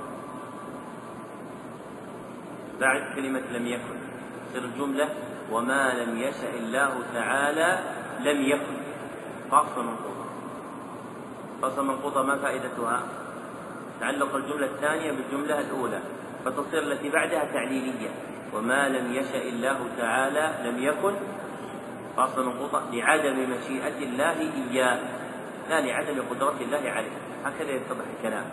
بعد 2.80 3.02
كلمة 3.16 3.42
لم 3.52 3.66
يكن. 3.66 3.96
تصير 4.50 4.64
الجملة 4.64 5.08
وما 5.52 5.92
لم 5.92 6.18
يشأ 6.18 6.50
الله 6.56 6.92
تعالى 7.14 7.78
لم 8.20 8.38
يكن. 8.42 8.76
فاصلة 9.50 9.82
منقوطة. 9.82 10.26
فاصلة 11.62 11.82
منقوطة 11.82 12.22
ما 12.22 12.36
فائدتها؟ 12.38 13.15
تعلق 14.00 14.34
الجملة 14.34 14.66
الثانية 14.66 15.12
بالجملة 15.12 15.60
الأولى 15.60 16.00
فتصير 16.44 16.82
التي 16.82 17.08
بعدها 17.10 17.44
تعليلية. 17.44 18.10
وما 18.54 18.88
لم 18.88 19.14
يشأ 19.14 19.42
الله 19.42 19.78
تعالى 19.98 20.70
لم 20.70 20.82
يكن 20.82 21.14
فاصل 22.16 22.46
منقوطة 22.46 22.82
لعدم 22.92 23.50
مشيئة 23.50 23.98
الله 23.98 24.36
إياه 24.70 24.98
لا 25.70 25.80
لعدم 25.80 26.22
قدرة 26.30 26.54
الله 26.60 26.90
عليه. 26.90 27.10
هكذا 27.44 27.70
يتضح 27.70 28.04
الكلام. 28.18 28.44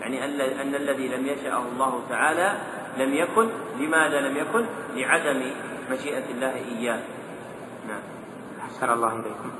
يعني 0.00 0.24
أن 0.62 0.74
الذي 0.74 1.08
لم 1.08 1.26
يشأه 1.26 1.62
الله 1.72 2.02
تعالى 2.08 2.58
لم 2.98 3.14
يكن 3.14 3.48
لماذا 3.80 4.20
لم 4.20 4.36
يكن؟ 4.36 4.66
لعدم 4.94 5.42
مشيئة 5.90 6.24
الله 6.30 6.54
إياه. 6.54 7.00
نعم. 7.88 8.00
أحسن 8.60 8.92
الله 8.92 9.12
إليكم. 9.12 9.50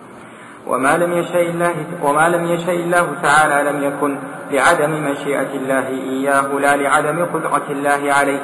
وما 0.67 0.97
لم 0.97 1.13
يشاء 1.13 1.43
الله 1.43 1.75
وما 2.03 2.29
لم 2.29 2.47
يشاء 2.47 2.75
الله 2.75 3.07
تعالى 3.23 3.71
لم 3.71 3.85
يكن 3.85 4.19
لعدم 4.51 4.91
مشيئة 5.11 5.53
الله 5.55 5.89
إياه 5.89 6.49
لا 6.61 6.77
لعدم 6.77 7.25
قدرة 7.25 7.67
الله 7.71 8.13
عليه. 8.13 8.41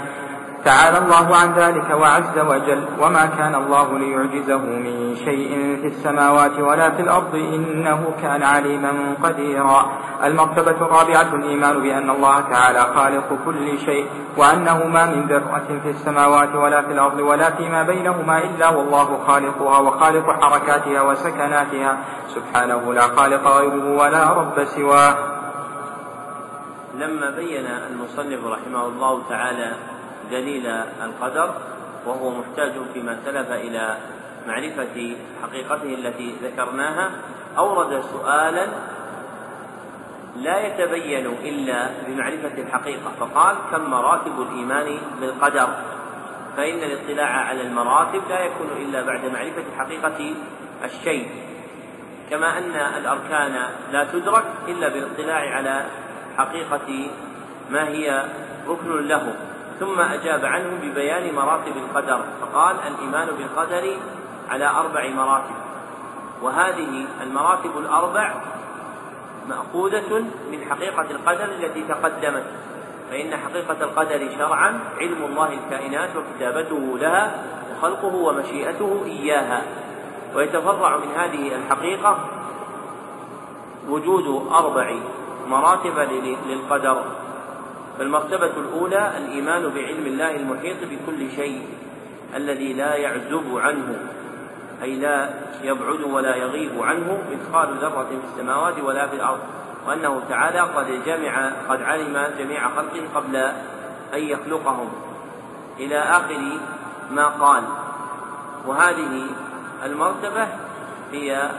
تعالى 0.64 0.98
الله 0.98 1.36
عن 1.36 1.52
ذلك 1.52 1.90
وعز 1.90 2.38
وجل 2.38 2.84
وما 3.00 3.26
كان 3.26 3.54
الله 3.54 3.98
ليعجزه 3.98 4.58
من 4.58 5.16
شيء 5.16 5.78
في 5.80 5.86
السماوات 5.86 6.58
ولا 6.58 6.90
في 6.90 7.02
الأرض 7.02 7.34
إنه 7.34 8.14
كان 8.22 8.42
عليما 8.42 8.92
قديرا. 9.22 9.92
المرتبة 10.24 10.86
الرابعة 10.86 11.34
الإيمان 11.34 11.82
بأن 11.82 12.10
الله 12.10 12.40
تعالى 12.40 12.80
خالق 12.94 13.38
كل 13.44 13.78
شيء 13.78 14.06
وأنه 14.36 14.86
ما 14.86 15.06
من 15.06 15.26
ذرة 15.26 15.80
في 15.82 15.90
السماوات 15.90 16.54
ولا 16.54 16.82
في 16.82 16.92
الأرض 16.92 17.18
ولا 17.18 17.50
فيما 17.50 17.82
بينهما 17.82 18.38
إلا 18.38 18.68
والله 18.68 19.18
خالقها 19.26 19.78
وخالق 19.78 20.44
حركاتها 20.44 21.02
وسكناتها. 21.02 21.98
سبحانه 22.34 22.94
لا 22.94 23.02
خالق 23.02 23.48
غيره 23.48 23.98
ولا 23.98 24.32
رب 24.32 24.64
سواه. 24.64 25.14
لما 26.94 27.30
بين 27.30 27.66
المصنف 27.66 28.40
رحمه 28.46 28.86
الله 28.86 29.22
تعالى 29.28 29.72
دليل 30.30 30.66
القدر 31.02 31.54
وهو 32.06 32.30
محتاج 32.30 32.72
فيما 32.94 33.18
سلف 33.24 33.50
إلى 33.50 33.96
معرفة 34.46 35.16
حقيقته 35.42 35.94
التي 35.94 36.34
ذكرناها. 36.42 37.10
أورد 37.58 38.04
سؤالا 38.12 38.66
لا 40.36 40.66
يتبين 40.66 41.26
إلا 41.26 41.90
بمعرفة 42.06 42.62
الحقيقة 42.62 43.10
فقال 43.20 43.56
كم 43.70 43.90
مراتب 43.90 44.40
الإيمان 44.40 44.98
بالقدر؟ 45.20 45.68
فإن 46.56 46.78
الاطلاع 46.78 47.30
على 47.30 47.62
المراتب 47.62 48.22
لا 48.28 48.40
يكون 48.40 48.68
إلا 48.76 49.02
بعد 49.02 49.24
معرفة 49.24 49.64
حقيقة 49.78 50.34
الشيء. 50.84 51.28
كما 52.30 52.58
أن 52.58 52.74
الأركان 52.74 53.54
لا 53.92 54.04
تدرك 54.04 54.44
إلا 54.68 54.88
بالاطلاع 54.88 55.56
على 55.56 55.84
حقيقة 56.38 57.10
ما 57.70 57.88
هي 57.88 58.24
ركن 58.68 59.08
له. 59.08 59.34
ثم 59.80 60.00
أجاب 60.00 60.44
عنه 60.44 60.78
ببيان 60.82 61.34
مراتب 61.34 61.76
القدر 61.76 62.20
فقال 62.40 62.76
الإيمان 62.86 63.26
بالقدر 63.26 63.96
على 64.50 64.66
أربع 64.66 65.08
مراتب. 65.08 65.54
وهذه 66.42 67.06
المراتب 67.22 67.78
الأربع 67.78 68.34
مأخوذة 69.48 70.24
من 70.52 70.64
حقيقة 70.70 71.06
القدر 71.10 71.44
التي 71.44 71.82
تقدمت 71.82 72.44
فإن 73.10 73.36
حقيقة 73.36 73.84
القدر 73.84 74.28
شرعا 74.38 74.80
علم 75.00 75.24
الله 75.24 75.52
الكائنات 75.52 76.10
وكتابته 76.16 76.98
لها 76.98 77.44
وخلقه 77.72 78.14
ومشيئته 78.14 79.02
إياها. 79.06 79.62
ويتفرع 80.34 80.96
من 80.96 81.08
هذه 81.16 81.56
الحقيقة 81.56 82.18
وجود 83.88 84.48
أربع 84.52 84.94
مراتب 85.48 85.98
للقدر. 86.46 87.04
فالمرتبة 87.98 88.52
الأولى 88.56 89.12
الإيمان 89.18 89.62
بعلم 89.62 90.06
الله 90.06 90.36
المحيط 90.36 90.76
بكل 90.82 91.30
شيء 91.36 91.66
الذي 92.36 92.72
لا 92.72 92.94
يعزب 92.94 93.56
عنه 93.56 93.96
أي 94.82 94.96
لا 94.96 95.30
يبعد 95.62 96.00
ولا 96.00 96.36
يغيب 96.36 96.82
عنه 96.82 97.18
مثقال 97.32 97.68
ذرة 97.80 98.04
في 98.04 98.18
السماوات 98.34 98.74
ولا 98.82 99.06
في 99.06 99.16
الأرض 99.16 99.40
وأنه 99.86 100.22
تعالى 100.28 100.60
قد 100.60 101.04
جمع 101.06 101.50
قد 101.68 101.82
علم 101.82 102.26
جميع 102.38 102.68
خلقه 102.68 103.02
قبل 103.14 103.36
أن 104.14 104.18
يخلقهم. 104.18 104.92
إلى 105.78 105.98
آخر 105.98 106.58
ما 107.10 107.26
قال. 107.28 107.62
وهذه 108.66 109.26
المرتبة 109.84 110.48
هي 111.12 111.50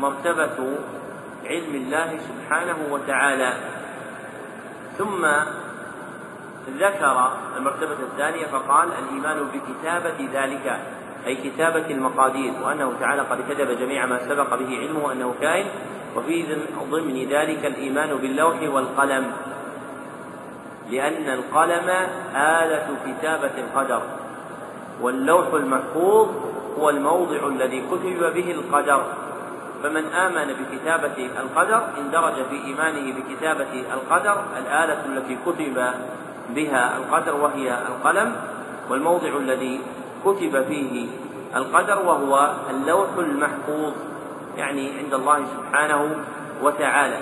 مرتبة 0.00 0.78
علم 1.46 1.74
الله 1.74 2.18
سبحانه 2.28 2.76
وتعالى. 2.90 3.52
ثم 4.98 5.26
ذكر 6.68 7.30
المرتبة 7.56 7.96
الثانية 8.12 8.46
فقال 8.46 8.88
الإيمان 8.98 9.48
بكتابة 9.54 10.28
ذلك 10.32 10.80
أي 11.26 11.34
كتابة 11.34 11.90
المقادير 11.90 12.52
وأنه 12.64 12.92
تعالى 13.00 13.22
قد 13.22 13.38
كتب 13.50 13.78
جميع 13.78 14.06
ما 14.06 14.28
سبق 14.28 14.54
به 14.54 14.78
علمه 14.78 15.12
أنه 15.12 15.34
كائن 15.40 15.66
وفي 16.16 16.56
ضمن 16.90 17.28
ذلك 17.28 17.66
الإيمان 17.66 18.16
باللوح 18.16 18.56
والقلم. 18.62 19.32
لأن 20.90 21.28
القلم 21.30 21.90
آلة 22.36 22.88
كتابة 23.06 23.50
القدر 23.58 24.02
واللوح 25.00 25.54
المحفوظ 25.54 26.28
هو 26.78 26.90
الموضع 26.90 27.46
الذي 27.46 27.80
كتب 27.80 28.34
به 28.34 28.50
القدر. 28.50 29.02
فمن 29.82 30.04
آمن 30.06 30.54
بكتابة 30.54 31.30
القدر 31.40 31.82
اندرج 31.98 32.34
في 32.50 32.64
إيمانه 32.64 33.14
بكتابة 33.20 33.84
القدر 33.94 34.44
الآلة 34.58 35.04
التي 35.06 35.38
كتب 35.46 35.90
بها 36.54 36.96
القدر 36.96 37.34
وهي 37.34 37.78
القلم 37.88 38.36
والموضع 38.90 39.36
الذي 39.36 39.80
كتب 40.24 40.64
فيه 40.68 41.08
القدر 41.56 41.98
وهو 42.06 42.52
اللوح 42.70 43.08
المحفوظ 43.18 43.92
يعني 44.56 44.98
عند 44.98 45.14
الله 45.14 45.38
سبحانه 45.56 46.16
وتعالى. 46.62 47.18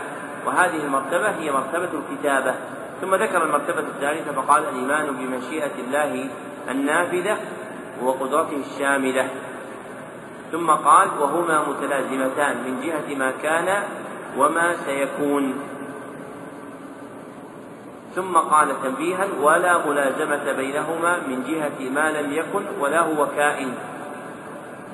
وهذه 0.47 0.77
المرتبة 0.85 1.31
هي 1.31 1.53
مرتبة 1.53 1.89
الكتابة. 2.01 2.55
ثم 3.01 3.15
ذكر 3.15 3.45
المرتبة 3.45 3.81
الثالثة 3.81 4.33
فقال 4.33 4.63
الإيمان 4.69 5.07
بمشيئة 5.07 5.75
الله 5.87 6.29
النافذة 6.71 7.37
وقدرته 8.03 8.57
الشاملة. 8.57 9.29
ثم 10.53 10.71
قال 10.71 11.09
وهما 11.21 11.69
متلازمتان 11.69 12.57
من 12.57 12.81
جهة 12.85 13.19
ما 13.19 13.33
كان 13.43 13.83
وما 14.39 14.77
سيكون. 14.87 15.55
ثم 18.15 18.37
قال 18.37 18.83
تنبيها 18.83 19.27
ولا 19.43 19.87
ملازمة 19.87 20.53
بينهما 20.53 21.19
من 21.29 21.45
جهة 21.49 21.91
ما 21.91 22.11
لم 22.11 22.33
يكن 22.33 22.65
ولا 22.81 23.01
هو 23.01 23.27
كائن. 23.37 23.75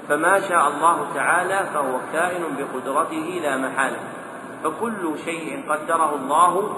فما 0.09 0.41
شاء 0.41 0.69
الله 0.69 1.07
تعالى 1.15 1.67
فهو 1.75 1.99
كائن 2.13 2.43
بقدرته 2.59 3.41
لا 3.43 3.57
محالة. 3.57 3.99
فكل 4.65 5.19
شيء 5.25 5.65
قدره 5.69 6.15
الله 6.15 6.77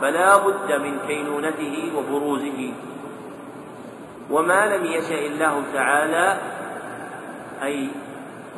فلا 0.00 0.36
بد 0.36 0.72
من 0.72 0.98
كينونته 1.06 1.92
وبروزه. 1.96 2.72
وما 4.30 4.76
لم 4.76 4.84
يشاء 4.84 5.26
الله 5.26 5.62
تعالى 5.74 6.38
أي 7.62 7.88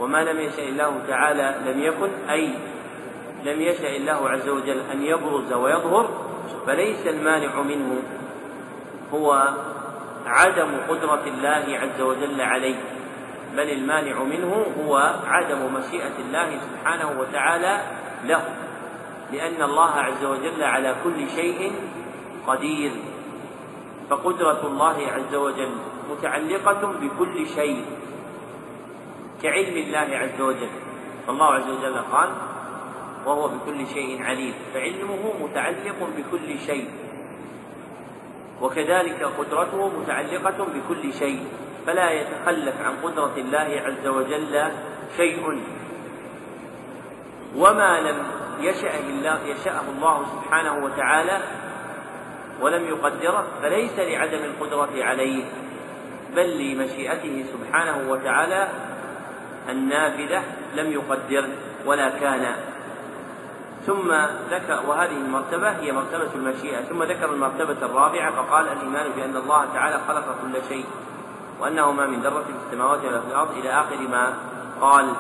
وما 0.00 0.24
لم 0.24 0.40
يشاء 0.40 0.68
الله 0.68 0.92
تعالى 1.09 1.55
لم 1.66 1.83
يكن 1.83 2.11
أي 2.31 2.48
لم 3.44 3.61
يشاء 3.61 3.96
الله 3.96 4.31
عز 4.31 4.48
وجل 4.48 4.81
أن 4.92 5.03
يبرز 5.03 5.53
ويظهر 5.53 6.09
فليس 6.66 7.07
المانع 7.07 7.62
منه 7.62 8.03
هو 9.14 9.48
عدم 10.27 10.70
قدرة 10.88 11.22
الله 11.27 11.79
عز 11.79 12.00
وجل 12.00 12.40
عليه 12.40 12.77
بل 13.57 13.70
المانع 13.70 14.22
منه 14.22 14.66
هو 14.81 15.14
عدم 15.27 15.74
مشيئة 15.74 16.18
الله 16.18 16.59
سبحانه 16.61 17.20
وتعالى 17.20 17.81
له 18.24 18.44
لأن 19.33 19.62
الله 19.62 19.90
عز 19.90 20.24
وجل 20.24 20.62
على 20.62 20.94
كل 21.05 21.31
شيء 21.37 21.72
قدير. 22.46 22.92
فقدرة 24.11 24.66
الله 24.66 24.96
عز 25.07 25.35
وجل 25.35 25.70
متعلقة 26.11 26.92
بكل 27.00 27.46
شيء 27.46 27.85
كعلم 29.42 29.77
الله 29.77 30.09
عز 30.16 30.40
وجل. 30.40 30.70
فالله 31.27 31.46
عز 31.46 31.70
وجل 31.70 31.96
قال 32.12 32.29
وهو 33.27 33.49
بكل 33.49 33.87
شيء 33.87 34.23
عليم 34.23 34.55
فعلمه 34.75 35.33
متعلق 35.41 36.09
بكل 36.17 36.59
شيء 36.67 36.89
وكذلك 38.63 39.23
قدرته 39.39 39.91
متعلقة 40.01 40.67
بكل 40.75 41.13
شيء 41.13 41.47
فلا 41.87 42.11
يتخلف 42.11 42.75
عن 42.81 42.95
قدرة 43.03 43.33
الله 43.37 43.83
عز 43.85 44.07
وجل 44.07 44.73
شيء. 45.17 45.61
وما 47.57 48.01
لم 48.01 48.17
يشأ 48.61 48.99
الله 48.99 49.39
يشأه 49.47 49.83
الله 49.97 50.27
سبحانه 50.35 50.85
وتعالى 50.85 51.41
ولم 52.61 52.89
يقدره 52.89 53.47
فليس 53.63 53.99
لعدم 53.99 54.39
القدرة 54.45 55.05
عليه 55.05 55.45
بل 56.37 56.59
لمشيئته 56.59 57.45
سبحانه 57.53 58.11
وتعالى 58.11 58.69
النافذة 59.69 60.43
لم 60.75 60.93
يقدر 60.93 61.49
ولا 61.87 62.09
كان 62.09 62.57
ثم 63.87 64.12
ذكر 64.51 64.81
وهذه 64.87 65.16
المرتبة 65.16 65.70
هي 65.70 65.92
مرتبة 65.92 66.29
المشيئة. 66.35 66.81
ثم 66.81 67.03
ذكر 67.03 67.33
المرتبة 67.33 67.87
الرابعة 67.87 68.31
فقال 68.31 68.68
الإيمان 68.68 69.07
بأن 69.16 69.37
الله 69.37 69.66
تعالى 69.75 70.01
خلق 70.09 70.25
كل 70.42 70.68
شيء 70.68 70.85
وأنه 71.61 71.92
ما 71.92 72.07
من 72.07 72.20
ذرة 72.20 72.42
في 72.42 72.53
السماوات 72.66 73.05
ولا 73.05 73.20
في 73.20 73.27
الأرض 73.27 73.51
إلى 73.51 73.70
آخر 73.70 74.09
ما 74.11 74.35
قال. 74.81 75.12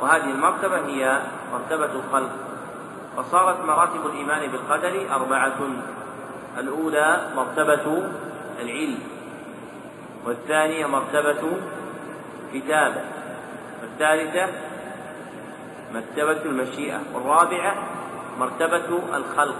وهذه 0.00 0.30
المرتبة 0.30 0.86
هي 0.86 1.20
مرتبة 1.52 1.90
الخلق. 1.92 2.30
فصارت 3.16 3.64
مراتب 3.64 4.06
الإيمان 4.06 4.50
بالقدر 4.50 5.06
أربعة. 5.12 5.58
الأولى 6.58 7.30
مرتبة 7.36 8.08
العلم. 8.60 8.98
والثانية 10.26 10.86
مرتبة 10.86 11.58
كتابة. 12.54 13.00
والثالثة 13.82 14.48
مرتبة 15.94 16.42
المشيئة. 16.44 17.00
والرابعة 17.14 17.74
مرتبة 18.40 18.98
الخلق. 19.14 19.56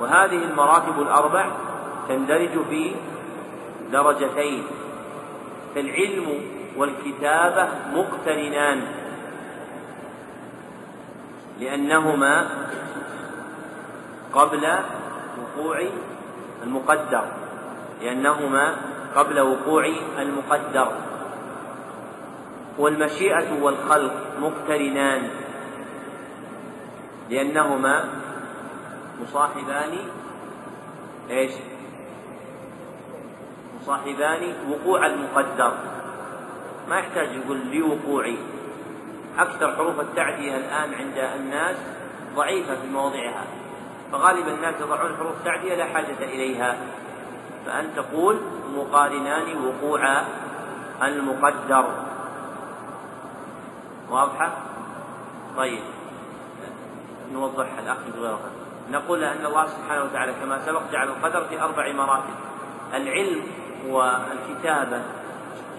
وهذه 0.00 0.44
المراتب 0.44 1.02
الأربع 1.02 1.46
تندرج 2.08 2.64
في 2.70 2.94
درجتين. 3.92 4.62
فالعلم 5.74 6.40
والكتابة 6.76 7.68
مقترنان. 7.94 8.82
لأنهما 11.60 12.46
قبل 14.32 14.64
وقوع 15.40 15.82
المقدر. 16.62 17.24
لأنهما 18.02 18.76
قبل 19.16 19.40
وقوع 19.40 19.92
المقدر. 20.18 20.88
والمشيئة 22.78 23.62
والخلق 23.62 24.14
مقترنان. 24.40 25.30
لأنهما 27.30 28.04
مصاحبان 29.22 29.98
إيش؟ 31.30 31.52
مصاحبان 33.82 34.54
وقوع 34.70 35.06
المقدر. 35.06 35.72
ما 36.88 36.98
يحتاج 36.98 37.28
يقول 37.32 37.60
لوقوعي. 37.72 38.38
أكثر 39.38 39.76
حروف 39.76 40.00
التعدية 40.00 40.56
الآن 40.56 40.94
عند 40.94 41.18
الناس 41.40 41.76
ضعيفة 42.36 42.74
في 42.74 42.86
مواضعها. 42.86 43.44
فغالب 44.12 44.48
الناس 44.48 44.74
يضعون 44.80 45.16
حروف 45.16 45.34
تعدية 45.44 45.74
لا 45.74 45.84
حاجة 45.84 46.18
إليها. 46.20 46.76
فأن 47.66 47.90
تقول 47.96 48.40
مقارنان 48.76 49.66
وقوع 49.66 50.22
المقدر. 51.02 51.84
واضحة؟ 54.10 54.52
طيب. 55.56 55.95
نوضحها 57.32 57.80
الأخ 57.80 57.98
غيرها 58.18 58.50
نقول 58.90 59.24
أن 59.24 59.46
الله 59.46 59.66
سبحانه 59.66 60.04
وتعالى 60.04 60.32
كما 60.32 60.66
سبق 60.66 60.82
جعل 60.92 61.08
القدر 61.08 61.44
في 61.44 61.62
أربع 61.62 61.92
مراتب. 61.92 62.34
العلم 62.94 63.42
والكتابة 63.88 65.02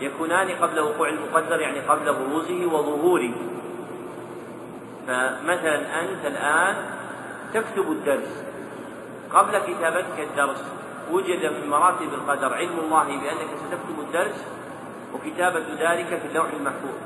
يكونان 0.02 0.50
قبل 0.50 0.80
وقوع 0.80 1.10
المقدر 1.10 1.62
يعني 1.62 1.80
قبل 1.80 2.14
بروزه 2.14 2.66
وظهوره. 2.66 3.34
فمثلا 5.08 6.02
أنت 6.02 6.26
الآن 6.26 6.76
تكتب 7.54 7.92
الدرس. 7.92 8.44
قبل 9.34 9.58
كتابتك 9.58 10.20
الدرس 10.20 10.64
وجد 11.12 11.46
من 11.46 11.70
مراتب 11.70 12.14
القدر 12.14 12.54
علم 12.54 12.80
الله 12.80 13.04
بأنك 13.04 13.50
ستكتب 13.68 14.00
الدرس 14.00 14.46
وكتابة 15.14 15.64
ذلك 15.80 16.08
في 16.08 16.28
اللوح 16.28 16.48
المحفوظ. 16.54 16.98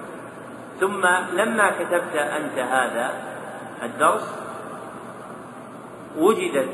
ثم 0.80 1.06
لما 1.34 1.70
كتبت 1.70 2.16
أنت 2.16 2.60
هذا 2.60 3.31
الدرس 3.84 4.28
وجدت 6.18 6.70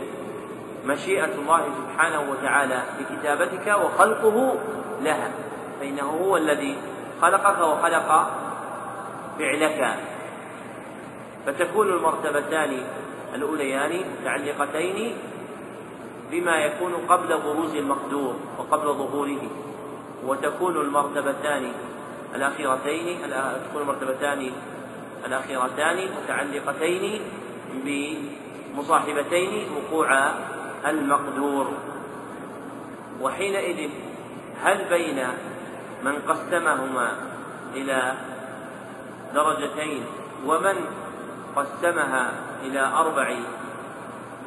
مشيئة 0.85 1.35
الله 1.35 1.61
سبحانه 1.77 2.31
وتعالى 2.31 2.83
بكتابتك 2.99 3.67
وخلقه 3.67 4.55
لها 5.01 5.31
فإنه 5.79 6.03
هو 6.03 6.37
الذي 6.37 6.77
خلقك 7.21 7.59
وخلق 7.59 8.31
فعلك. 9.39 9.97
فتكون 11.45 11.89
المرتبتان 11.89 12.83
الأوليان 13.35 14.01
متعلقتين 14.21 15.17
بما 16.31 16.55
يكون 16.55 16.93
قبل 17.09 17.37
بروز 17.41 17.75
المقدور 17.75 18.35
وقبل 18.57 18.85
ظهوره. 18.85 19.41
وتكون 20.25 20.77
المرتبتان 20.77 21.71
الأخيرتين 22.35 23.19
تكون 23.69 23.81
المرتبتان 23.81 24.51
الأخيرتان 25.25 26.09
متعلقتين 26.23 27.21
بمصاحبتين 27.85 29.67
وقوع 29.75 30.31
المقدور 30.87 31.67
وحينئذ 33.21 33.89
هل 34.63 34.85
بين 34.89 35.27
من 36.03 36.15
قسمهما 36.27 37.11
إلى 37.75 38.13
درجتين 39.33 40.03
ومن 40.45 40.75
قسمها 41.55 42.31
إلى 42.63 42.79
أربع 42.79 43.35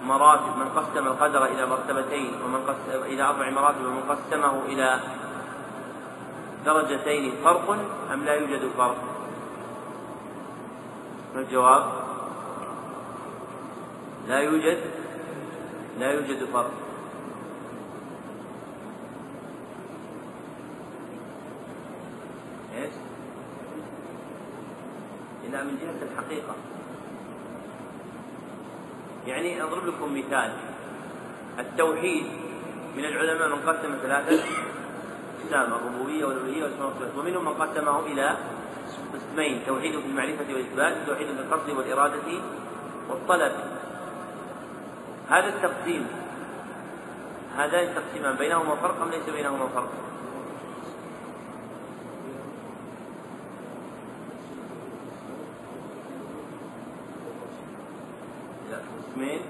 مراتب 0.05 0.57
من 0.59 0.69
قسم 0.77 1.07
القدر 1.07 1.45
إلى 1.45 1.67
مرتبتين 1.67 2.33
ومن 2.45 2.61
قسم 2.67 3.03
إلى 3.05 3.23
أربع 3.23 3.51
مراتب 3.51 3.85
ومن 3.87 4.03
قسمه 4.09 4.63
إلى 4.69 5.01
درجتين 6.65 7.33
فرق 7.45 7.77
أم 8.13 8.25
لا 8.25 8.35
يوجد 8.35 8.71
فرق؟ 8.79 9.20
ما 11.35 11.41
الجواب؟ 11.41 11.93
لا 14.29 14.39
يوجد 14.39 14.79
لا 15.99 16.13
يوجد 16.13 16.45
فرق 16.53 16.73
إيش؟ 22.75 22.93
إلا 25.47 25.63
من 25.63 25.79
جهة 25.83 26.09
الحقيقة 26.13 26.55
يعني 29.27 29.63
أضرب 29.63 29.87
لكم 29.87 30.19
مثال 30.19 30.53
التوحيد 31.59 32.27
من 32.97 33.05
العلماء 33.05 33.49
من 33.49 33.63
قسم 33.69 33.95
ثلاثة 34.03 34.45
أقسام 35.45 35.73
الربوبية 35.73 36.25
والألوهية 36.25 36.63
والصفات 36.63 37.19
ومنهم 37.19 37.45
من 37.45 37.55
قسمه 37.55 38.01
إلى 38.01 38.37
قسمين 39.31 39.63
توحيد 39.67 40.01
في 40.01 40.07
المعرفة 40.07 40.45
والإثبات 40.49 40.97
وتوحيد 41.03 41.27
في 41.27 41.43
القصد 41.43 41.71
والإرادة 41.71 42.43
والطلب 43.09 43.53
هذا 45.29 45.49
التقسيم 45.49 46.07
هذان 47.57 47.89
التقسيمان 47.89 48.37
بينهما 48.37 48.75
فرق 48.77 49.03
أم 49.03 49.11
ليس 49.11 49.31
بينهما 49.31 49.69
فرق؟ 49.75 49.91
قسمين 59.13 59.41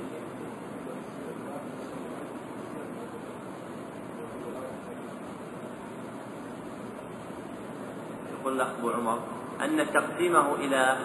يقول 8.40 8.52
الأخ 8.52 8.68
أبو 8.78 8.90
عمر 8.90 9.18
أن 9.64 9.86
تقسيمه 9.94 10.54
إلى 10.54 10.96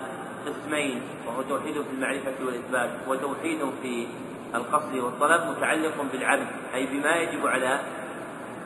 قسمين 0.46 1.02
وهو 1.28 1.42
توحيد 1.42 1.74
في 1.74 1.92
المعرفة 1.94 2.34
والإثبات 2.46 2.90
وتوحيد 3.08 3.60
في 3.82 4.08
القصد 4.56 4.96
والطلب 4.96 5.42
متعلق 5.58 6.06
بالعبد 6.14 6.48
أي 6.74 6.86
بما 6.86 7.16
يجب 7.16 7.48
على 7.48 7.80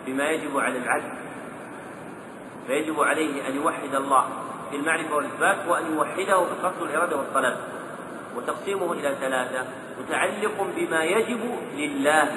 بما 0.08 0.30
يجب 0.30 0.58
على 0.60 0.78
العبد. 0.78 1.14
فيجب 2.68 3.00
عليه 3.00 3.48
أن 3.48 3.56
يوحد 3.56 3.96
الله 3.96 4.26
في 4.72 4.76
المعرفة 4.76 5.16
والإثبات 5.16 5.58
وأن 5.68 5.94
يوحده 5.94 6.46
في 6.46 6.52
القصد 6.52 6.82
والإرادة 6.82 7.18
والطلب. 7.18 7.58
وتقسيمه 8.36 8.94
إلى 8.94 9.16
ثلاثة 9.22 9.66
متعلق 10.00 10.68
بما 10.76 11.04
يجب 11.04 11.40
لله 11.76 12.32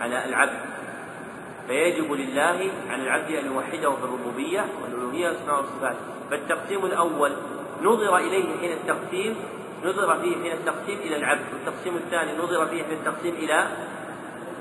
على 0.00 0.24
العبد. 0.24 0.57
فيجب 1.68 2.12
لله 2.12 2.70
على 2.90 3.02
العبد 3.02 3.30
أن 3.30 3.46
يوحده 3.46 3.90
في 3.90 4.04
الربوبية 4.04 4.64
والألوهية 4.82 5.28
والأسماء 5.28 5.56
والصفات 5.56 5.96
فالتقسيم 6.30 6.86
الأول 6.86 7.32
نظر 7.82 8.16
إليه 8.16 8.58
حين 8.60 8.72
التقسيم 8.72 9.36
نظر 9.84 10.20
فيه 10.20 10.36
حين 10.42 10.52
التقسيم 10.52 10.98
إلى 10.98 11.16
العبد 11.16 11.44
والتقسيم 11.52 11.96
الثاني 11.96 12.38
نظر 12.38 12.66
فيه 12.66 12.82
حين 12.82 12.92
التقسيم 12.92 13.34
إلى 13.34 13.66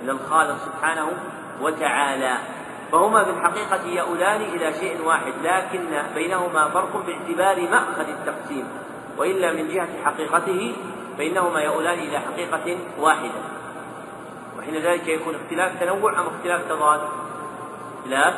إلى 0.04 0.12
الخالق 0.12 0.58
سبحانه 0.66 1.12
وتعالى. 1.62 2.38
فهما 2.92 3.24
في 3.24 3.30
الحقيقة 3.30 3.88
يؤولان 3.88 4.42
إلى 4.42 4.74
شيء 4.74 5.02
واحد 5.06 5.34
لكن 5.44 5.86
بينهما 6.16 6.70
فرق 6.70 7.06
باعتبار 7.08 7.70
مأخذ 7.70 8.10
التقسيم. 8.10 8.68
وإلا 9.18 9.52
من 9.52 9.68
جهة 9.68 9.88
حقيقته 10.06 10.76
فإنهما 11.18 11.62
يؤولان 11.62 12.00
إلى 12.00 12.20
حقيقة 12.20 12.78
واحدة. 13.00 13.42
وحين 14.68 14.82
ذلك 14.82 15.08
يكون 15.08 15.36
اختلاف 15.36 15.80
تنوع 15.80 16.20
أم 16.20 16.28
اختلاف 16.28 16.62
تضاد؟ 16.70 17.02
اختلاف 18.00 18.34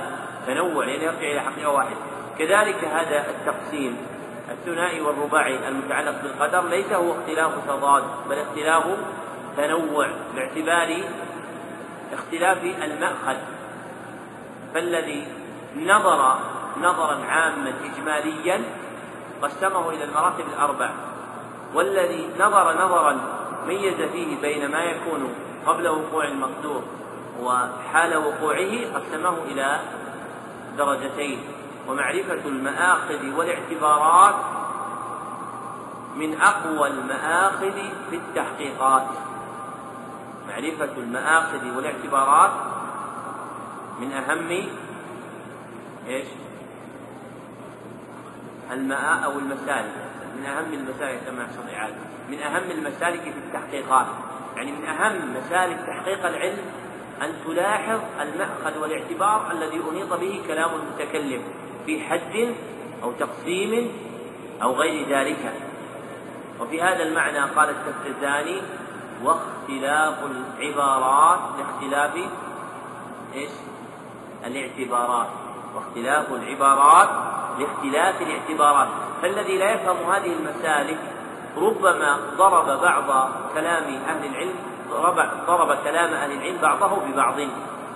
تنوع 0.47 0.85
لأنه 0.85 1.03
يرجع 1.03 1.31
إلى 1.31 1.39
حقيقة 1.39 1.71
واحدة. 1.71 1.95
كذلك 2.39 2.83
هذا 2.83 3.25
التقسيم 3.29 3.97
الثنائي 4.51 5.01
والرباعي 5.01 5.67
المتعلق 5.67 6.21
بالقدر 6.21 6.67
ليس 6.67 6.93
هو 6.93 7.11
اختلاف 7.11 7.51
تضاد 7.67 8.03
بل 8.29 8.39
اختلاف 8.39 8.83
تنوع 9.57 10.07
باعتبار 10.35 11.03
اختلاف 12.13 12.63
المأخذ. 12.63 13.37
فالذي 14.73 15.27
نظر 15.77 16.35
نظرا 16.77 17.25
عاما 17.25 17.73
إجماليا 17.83 18.63
قسمه 19.41 19.89
إلى 19.89 20.03
المراتب 20.03 20.45
الأربع. 20.53 20.89
والذي 21.73 22.29
نظر 22.39 22.85
نظرا 22.85 23.19
ميز 23.67 24.01
فيه 24.11 24.41
بين 24.41 24.71
ما 24.71 24.83
يكون 24.83 25.33
قبل 25.65 25.87
وقوع 25.87 26.23
المقدور 26.23 26.83
وحال 27.41 28.17
وقوعه 28.17 28.93
قسمه 28.95 29.37
إلى 29.51 29.79
درجتين. 30.77 31.39
ومعرفة 31.87 32.41
المآخذ 32.45 33.35
والاعتبارات 33.37 34.35
من 36.15 36.41
أقوى 36.41 36.87
المآخذ 36.87 37.75
في 38.09 38.15
التحقيقات. 38.15 39.07
معرفة 40.49 40.97
المآخذ 40.97 41.75
والاعتبارات 41.75 42.51
من 43.99 44.11
أهم 44.11 44.69
إيش؟ 46.07 46.27
الماء 48.71 49.25
أو 49.25 49.31
المسالك 49.31 50.08
من 50.39 50.45
أهم 50.45 50.73
المسالك 50.73 51.19
كما 51.25 51.47
إعادة 51.73 51.95
من 52.29 52.39
أهم 52.39 52.71
المسالك 52.71 53.21
في 53.21 53.29
التحقيقات. 53.29 54.05
يعني 54.55 54.71
من 54.71 54.85
أهم 54.85 55.33
مسالك 55.33 55.79
تحقيق 55.87 56.25
العلم 56.25 56.57
أن 57.21 57.33
تلاحظ 57.45 57.99
المأخذ 58.21 58.81
والاعتبار 58.81 59.51
الذي 59.51 59.81
أنيط 59.91 60.13
به 60.13 60.41
كلام 60.47 60.69
المتكلم 60.75 61.41
في 61.85 62.01
حد 62.01 62.55
أو 63.03 63.11
تقسيم 63.11 63.91
أو 64.63 64.73
غير 64.73 65.09
ذلك. 65.09 65.53
وفي 66.59 66.81
هذا 66.81 67.03
المعنى 67.03 67.39
قال 67.39 67.69
التفتزاني 67.69 68.61
واختلاف 69.23 70.15
العبارات 70.23 71.39
لاختلاف 71.57 72.15
إيش؟ 73.35 73.51
الاعتبارات. 74.45 75.27
واختلاف 75.75 76.33
العبارات 76.33 77.09
لاختلاف 77.59 78.21
الاعتبارات. 78.21 78.87
فالذي 79.21 79.57
لا 79.57 79.73
يفهم 79.73 80.11
هذه 80.11 80.33
المسالك 80.33 80.97
ربما 81.57 82.19
ضرب 82.37 82.81
بعض 82.81 83.31
كلام 83.53 83.83
أهل 83.83 84.25
العلم 84.25 84.55
ضرب 85.47 85.77
كلام 85.83 86.13
أهل 86.13 86.31
العلم 86.31 86.57
بعضه 86.61 86.95
ببعض. 87.05 87.35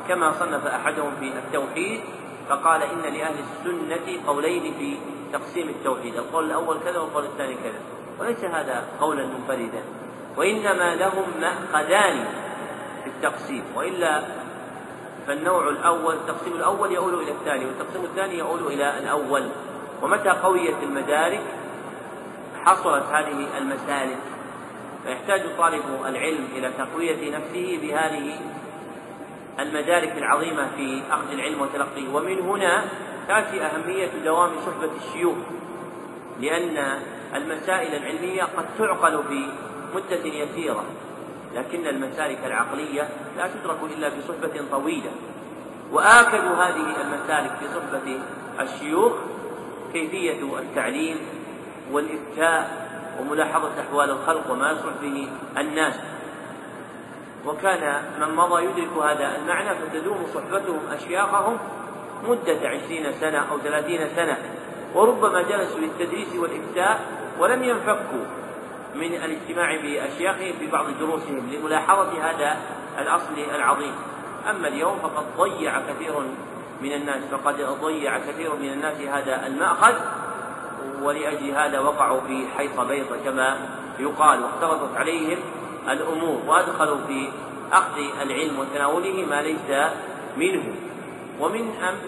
كما 0.08 0.32
صنف 0.32 0.68
أحدهم 0.68 1.12
في 1.20 1.28
التوحيد 1.28 2.02
فقال 2.50 2.84
إن 2.84 3.02
لأهل 3.02 3.36
السنة 3.40 4.28
قولين 4.28 4.74
في 4.80 4.98
تقسيم 5.34 5.70
التوحيد. 5.70 6.16
القول 6.16 6.46
الأول 6.46 6.78
كذا 6.86 7.00
والقول 7.00 7.24
الثاني 7.24 7.56
كذا. 7.56 7.80
وليس 8.20 8.44
هذا 8.44 8.84
قولا 9.02 9.26
منفردا. 9.26 9.84
وإنما 10.38 10.96
لهم 10.96 11.24
مأخذان 11.42 12.26
في 13.04 13.10
التقسيم. 13.10 13.64
وإلا 13.76 14.22
فالنوع 15.28 15.70
الأول 15.70 16.16
التقسيم 16.16 16.54
الأول 16.54 16.92
يؤول 16.92 17.14
إلى 17.14 17.32
الثاني 17.32 17.66
والتقسيم 17.66 18.04
الثاني 18.04 18.38
يؤول 18.38 18.68
إلى 18.68 18.98
الأول. 18.98 19.50
ومتى 20.02 20.30
قويت 20.30 20.76
المدارك؟ 20.84 21.44
حصلت 22.66 23.04
هذه 23.04 23.58
المسالك. 23.58 24.18
فيحتاج 25.06 25.42
طالب 25.58 25.84
العلم 26.06 26.48
إلى 26.56 26.72
تقوية 26.78 27.38
نفسه 27.38 27.80
بهذه 27.82 28.40
المدارك 29.60 30.18
العظيمة 30.18 30.68
في 30.78 31.02
أخذ 31.12 31.32
العلم 31.32 31.62
وتلقيه 31.62 32.14
ومن 32.14 32.40
هنا 32.40 32.84
تأتي 33.28 33.62
أهمية 33.62 34.10
دوام 34.26 34.52
صحبة 34.66 34.90
الشيوخ 35.06 35.36
لأن 36.42 37.02
المسائل 37.36 37.96
العلمية 37.96 38.44
قد 38.44 38.66
تعقل 38.78 39.24
في 39.24 39.50
مدة 39.96 40.26
يسيرة. 40.26 40.84
لكن 41.56 41.88
المسالك 41.88 42.40
العقلية 42.46 43.10
لا 43.38 43.48
تدرك 43.48 43.78
إلا 43.98 44.10
في 44.10 44.16
صحبة 44.28 44.62
طويلة. 44.72 45.12
وآكد 45.92 46.46
هذه 46.46 46.96
المسالك 47.02 47.52
في 47.60 47.66
صحبة 47.68 48.20
الشيوخ 48.60 49.14
كيفية 49.94 50.60
التعليم 50.60 51.18
والإفتاء 51.92 52.88
وملاحظة 53.20 53.72
أحوال 53.82 54.10
الخلق 54.10 54.52
وما 54.52 54.72
يصلح 54.72 54.94
به 55.02 55.28
الناس. 55.58 55.96
وكان 57.46 58.04
من 58.22 58.36
مضى 58.36 58.64
يدرك 58.64 58.98
هذا 59.04 59.36
المعنى 59.36 59.70
فتدوم 59.76 60.28
صحبتهم 60.34 60.80
أشياخهم 60.92 61.58
مدة 62.28 62.70
عشرين 62.70 63.12
سنة 63.22 63.38
أو 63.52 63.60
ثلاثين 63.60 64.08
سنة. 64.16 64.38
وربما 64.96 65.42
جلسوا 65.42 65.80
للتدريس 65.80 66.36
والإفتاء 66.36 67.00
ولم 67.40 67.64
ينفكوا 67.64 68.26
من 68.96 69.14
الاجتماع 69.14 69.76
بأشياخهم 69.76 70.54
في 70.60 70.68
بعض 70.68 70.86
دروسهم 71.00 71.50
لملاحظة 71.52 72.12
هذا 72.22 72.58
الأصل 73.00 73.56
العظيم. 73.56 73.96
أما 74.50 74.68
اليوم 74.68 75.00
فقد 75.00 75.26
ضيع 75.38 75.80
كثير 75.80 76.14
من 76.82 76.94
الناس 76.94 77.22
فقد 77.32 77.56
ضيع 77.82 78.18
كثير 78.18 78.56
من 78.56 78.70
الناس 78.74 79.02
هذا 79.02 79.48
المأخذ 79.48 79.96
ولأجل 81.02 81.52
هذا 81.52 81.80
وقعوا 81.80 82.22
في 82.28 82.46
حيط 82.58 82.80
بيض 82.80 83.08
كما 83.26 83.58
يقال 84.00 84.44
واختلطت 84.44 84.98
عليهم 84.98 85.38
الأمور 85.90 86.42
وأدخلوا 86.48 86.98
في 87.08 87.30
أخذ 87.72 87.98
العلم 88.22 88.60
وتناوله 88.60 89.26
ما 89.30 89.42
ليس 89.42 89.92
منه. 90.38 90.64
ومن 91.40 91.62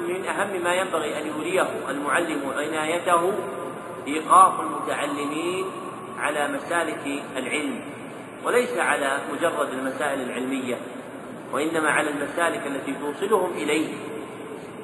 من 0.07 0.25
أهم 0.25 0.63
ما 0.63 0.73
ينبغي 0.73 1.21
أن 1.21 1.27
يوليه 1.27 1.67
المعلم 1.89 2.41
عنايته 2.57 3.33
إيقاف 4.07 4.53
المتعلمين 4.59 5.65
على 6.19 6.47
مسالك 6.47 7.23
العلم 7.38 7.82
وليس 8.45 8.78
على 8.78 9.17
مجرد 9.34 9.69
المسائل 9.69 10.21
العلمية 10.21 10.78
وإنما 11.54 11.89
على 11.89 12.10
المسالك 12.10 12.67
التي 12.67 12.93
توصلهم 12.93 13.51
إليه. 13.58 13.88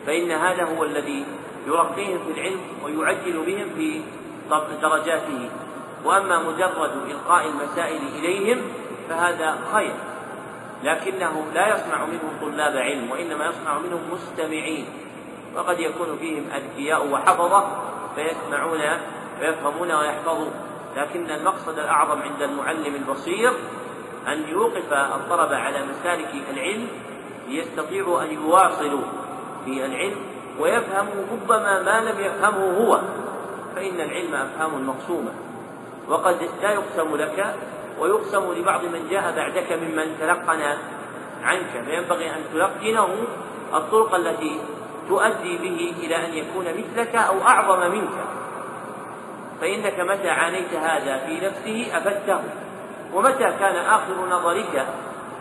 فإن 0.05 0.31
هذا 0.31 0.63
هو 0.63 0.83
الذي 0.83 1.25
يرقيهم 1.67 2.19
في 2.25 2.39
العلم 2.39 2.59
ويعجل 2.83 3.43
بهم 3.45 3.69
في 3.77 4.01
درجاته. 4.81 5.49
وأما 6.05 6.39
مجرد 6.39 6.91
إلقاء 7.09 7.47
المسائل 7.47 8.01
إليهم 8.19 8.61
فهذا 9.09 9.57
خير 9.73 9.93
لكنه 10.83 11.45
لا 11.53 11.75
يصنع 11.75 12.05
منهم 12.05 12.31
طلاب 12.41 12.77
علم 12.77 13.11
وإنما 13.11 13.45
يصنع 13.45 13.77
منهم 13.79 14.01
مستمعين. 14.11 14.85
وقد 15.55 15.79
يكون 15.79 16.17
فيهم 16.19 16.43
أذكياء 16.55 17.07
وحفظة 17.07 17.65
فيسمعون 18.15 18.81
ويفهمون 19.41 19.91
ويحفظون. 19.91 20.70
لكن 20.95 21.31
المقصد 21.31 21.79
الأعظم 21.79 22.21
عند 22.21 22.41
المعلم 22.41 22.95
البصير 22.95 23.53
أن 24.27 24.47
يوقف 24.49 24.93
الطلبة 24.93 25.57
على 25.57 25.85
مسالك 25.85 26.29
العلم 26.53 26.87
ليستطيعوا 27.47 28.21
أن 28.23 28.33
يواصلوا 28.33 29.01
في 29.65 29.85
العلم 29.85 30.15
ويفهموا 30.59 31.25
ربما 31.31 31.83
ما 31.83 32.01
لم 32.01 32.19
يفهمه 32.19 32.77
هو 32.77 33.01
فإن 33.75 34.01
العلم 34.01 34.35
أفهام 34.35 34.87
مقسومة. 34.87 35.31
وقد 36.09 36.49
لا 36.61 36.71
يقسم 36.71 37.15
لك 37.15 37.55
ويقسم 37.99 38.53
لبعض 38.53 38.85
من 38.85 39.07
جاء 39.09 39.35
بعدك 39.35 39.71
ممن 39.71 40.15
تلقن 40.19 40.61
عنك 41.43 41.83
فينبغي 41.85 42.29
أن 42.29 42.41
تلقنه 42.53 43.09
الطرق 43.73 44.15
التي 44.15 44.59
تؤدي 45.09 45.57
به 45.57 45.93
إلى 45.99 46.15
أن 46.15 46.33
يكون 46.33 46.65
مثلك 46.65 47.15
أو 47.15 47.41
أعظم 47.41 47.91
منك. 47.91 48.25
فإنك 49.61 49.99
متى 49.99 50.29
عانيت 50.29 50.73
هذا 50.73 51.17
في 51.17 51.45
نفسه 51.45 51.97
أفدته 51.97 52.39
ومتى 53.13 53.53
كان 53.59 53.75
آخر 53.75 54.25
نظرك 54.29 54.85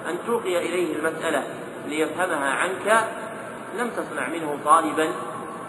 أن 0.09 0.19
تلقي 0.27 0.59
إليه 0.59 0.97
المسألة 0.97 1.43
ليفهمها 1.89 2.51
عنك؟ 2.51 3.05
لم 3.79 3.91
تصنع 3.91 4.29
منه 4.29 4.59
طالبا 4.65 5.09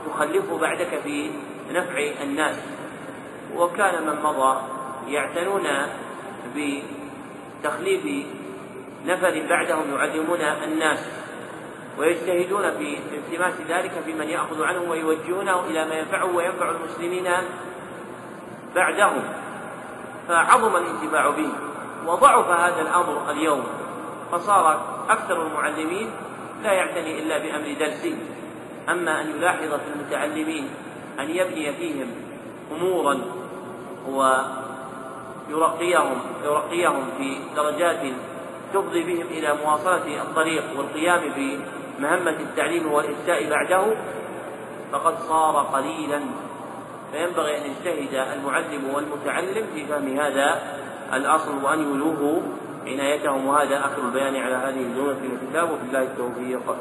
تخلفه 0.07 0.57
بعدك 0.57 0.99
في 1.03 1.31
نفع 1.71 2.23
الناس. 2.23 2.55
وكان 3.55 4.07
من 4.07 4.21
مضى 4.23 4.61
يعتنون 5.07 5.67
بتخليف 6.55 8.25
نفر 9.05 9.43
بعدهم 9.49 9.95
يعلمون 9.95 10.41
الناس 10.41 10.99
ويجتهدون 11.97 12.71
في 12.71 12.97
التماس 13.13 13.53
ذلك 13.69 13.91
في 14.05 14.13
من 14.13 14.29
يأخذ 14.29 14.63
عنه 14.63 14.81
ويوجهونه 14.89 15.65
إلى 15.65 15.85
ما 15.85 15.95
ينفعه 15.95 16.35
وينفع 16.35 16.71
المسلمين 16.71 17.27
بعدهم 18.75 19.23
فعظم 20.27 20.75
الانتفاع 20.75 21.29
به 21.29 21.49
وضعف 22.07 22.47
هذا 22.47 22.81
الأمر 22.81 23.31
اليوم 23.31 23.63
فصار 24.31 24.81
أكثر 25.09 25.47
المعلمين 25.47 26.11
لا 26.63 26.71
يعتني 26.71 27.19
إلا 27.19 27.37
بأمر 27.37 27.73
درسه. 27.79 28.17
أما 28.89 29.21
أن 29.21 29.29
يلاحظ 29.29 29.69
في 29.73 29.87
المتعلمين 29.95 30.69
أن 31.19 31.29
يبني 31.29 31.73
فيهم 31.73 32.07
أمورا 32.71 33.21
ويرقيهم 35.49 36.19
يرقيهم 36.43 37.05
في 37.17 37.37
درجات 37.55 37.99
تفضي 38.73 39.03
بهم 39.03 39.27
إلى 39.31 39.57
مواصلة 39.65 40.21
الطريق 40.21 40.63
والقيام 40.77 41.21
بمهمة 41.35 42.37
التعليم 42.39 42.91
والإفتاء 42.91 43.49
بعده 43.49 43.83
فقد 44.91 45.15
صار 45.27 45.65
قليلا. 45.73 46.21
فينبغي 47.11 47.57
أن 47.57 47.61
يجتهد 47.71 48.13
المعلم 48.37 48.83
والمتعلم 48.93 49.65
في 49.75 49.85
فهم 49.85 50.19
هذا 50.19 50.61
الأصل 51.13 51.63
وأن 51.63 51.79
يولوه 51.79 52.41
عنايتهم 52.87 53.47
وهذا 53.47 53.79
آخر 53.79 54.01
البيان 54.05 54.35
على 54.35 54.55
هذه 54.55 54.81
الجملة 54.81 55.13
في 55.13 55.27
الكتاب. 55.27 55.71
وفي 55.71 55.83
الله 55.87 56.01
التوفيق. 56.01 56.75